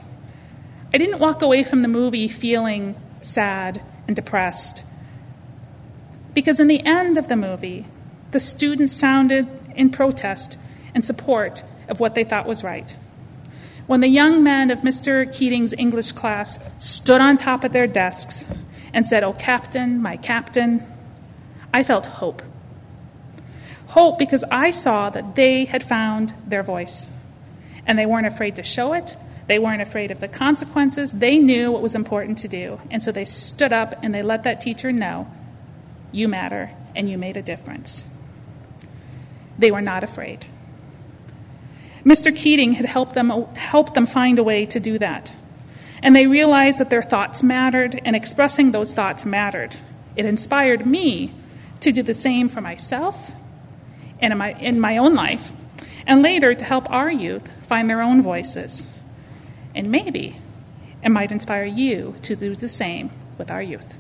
I 0.94 0.98
didn't 0.98 1.20
walk 1.20 1.42
away 1.42 1.64
from 1.64 1.82
the 1.82 1.88
movie 1.88 2.28
feeling 2.28 2.96
sad 3.22 3.82
and 4.08 4.16
depressed. 4.16 4.84
Because 6.34 6.60
in 6.60 6.68
the 6.68 6.84
end 6.86 7.18
of 7.18 7.28
the 7.28 7.36
movie, 7.36 7.86
the 8.32 8.40
students 8.40 8.92
sounded 8.92 9.48
in 9.76 9.92
protest 9.92 10.58
and 10.96 11.06
support 11.06 11.64
of 11.88 12.00
what 12.00 12.16
they 12.16 12.24
thought 12.24 12.48
was 12.48 12.64
right. 12.64 12.96
when 13.88 14.02
the 14.02 14.08
young 14.08 14.44
men 14.44 14.72
of 14.72 14.80
Mr. 14.80 15.32
Keating's 15.32 15.74
English 15.74 16.12
class 16.14 16.60
stood 16.80 17.22
on 17.22 17.38
top 17.38 17.64
of 17.64 17.72
their 17.72 17.86
desks 17.88 18.44
and 18.94 19.06
said, 19.08 19.24
Oh, 19.24 19.34
Captain, 19.34 20.02
my 20.02 20.18
Captain, 20.18 20.84
I 21.74 21.84
felt 21.84 22.06
hope. 22.06 22.42
Hope 23.96 24.20
because 24.20 24.44
I 24.52 24.72
saw 24.72 25.10
that 25.10 25.36
they 25.36 25.64
had 25.64 25.82
found 25.82 26.34
their 26.46 26.64
voice. 26.64 27.08
And 27.88 27.98
they 27.98 28.06
weren't 28.06 28.28
afraid 28.28 28.58
to 28.58 28.64
show 28.64 28.92
it, 28.92 29.16
they 29.48 29.58
weren't 29.58 29.82
afraid 29.82 30.12
of 30.12 30.20
the 30.20 30.28
consequences. 30.28 31.14
They 31.14 31.38
knew 31.38 31.72
what 31.72 31.82
was 31.82 31.96
important 31.96 32.40
to 32.40 32.50
do. 32.50 32.82
And 32.92 33.02
so 33.02 33.14
they 33.14 33.24
stood 33.24 33.72
up 33.72 33.96
and 34.04 34.14
they 34.14 34.22
let 34.22 34.44
that 34.44 34.60
teacher 34.60 34.92
know 34.92 35.32
you 36.12 36.28
matter 36.28 36.72
and 36.94 37.10
you 37.10 37.18
made 37.18 37.38
a 37.38 37.42
difference. 37.42 38.04
They 39.58 39.72
were 39.72 39.82
not 39.82 40.04
afraid. 40.04 40.46
Mr. 42.04 42.36
Keating 42.36 42.74
had 42.74 42.88
helped 42.88 43.14
them, 43.14 43.30
helped 43.56 43.94
them 43.94 44.08
find 44.08 44.40
a 44.40 44.44
way 44.44 44.66
to 44.66 44.80
do 44.82 45.00
that. 45.00 45.32
And 46.04 46.14
they 46.14 46.28
realized 46.28 46.80
that 46.80 46.90
their 46.90 47.02
thoughts 47.02 47.42
mattered, 47.42 48.02
and 48.04 48.14
expressing 48.14 48.74
those 48.74 48.94
thoughts 48.94 49.26
mattered. 49.26 49.78
It 50.18 50.26
inspired 50.26 50.86
me 50.86 51.34
to 51.80 51.94
do 51.94 52.04
the 52.04 52.14
same 52.14 52.50
for 52.50 52.60
myself 52.60 53.32
and 54.26 54.32
in 54.32 54.40
my, 54.40 54.54
in 54.54 54.80
my 54.80 54.98
own 54.98 55.14
life, 55.14 55.52
and 56.08 56.24
later 56.24 56.56
to 56.56 56.66
help 56.66 56.90
our 56.90 57.12
youth 57.12 57.52
find 57.68 57.88
their 57.88 58.02
own 58.02 58.24
voices. 58.24 58.88
And 59.76 59.92
maybe 59.92 60.42
it 61.04 61.10
might 61.10 61.32
inspire 61.32 61.66
you 61.66 62.16
to 62.24 62.36
do 62.36 62.56
the 62.56 62.68
same 62.68 63.12
with 63.38 63.52
our 63.52 63.62
youth. 63.62 63.94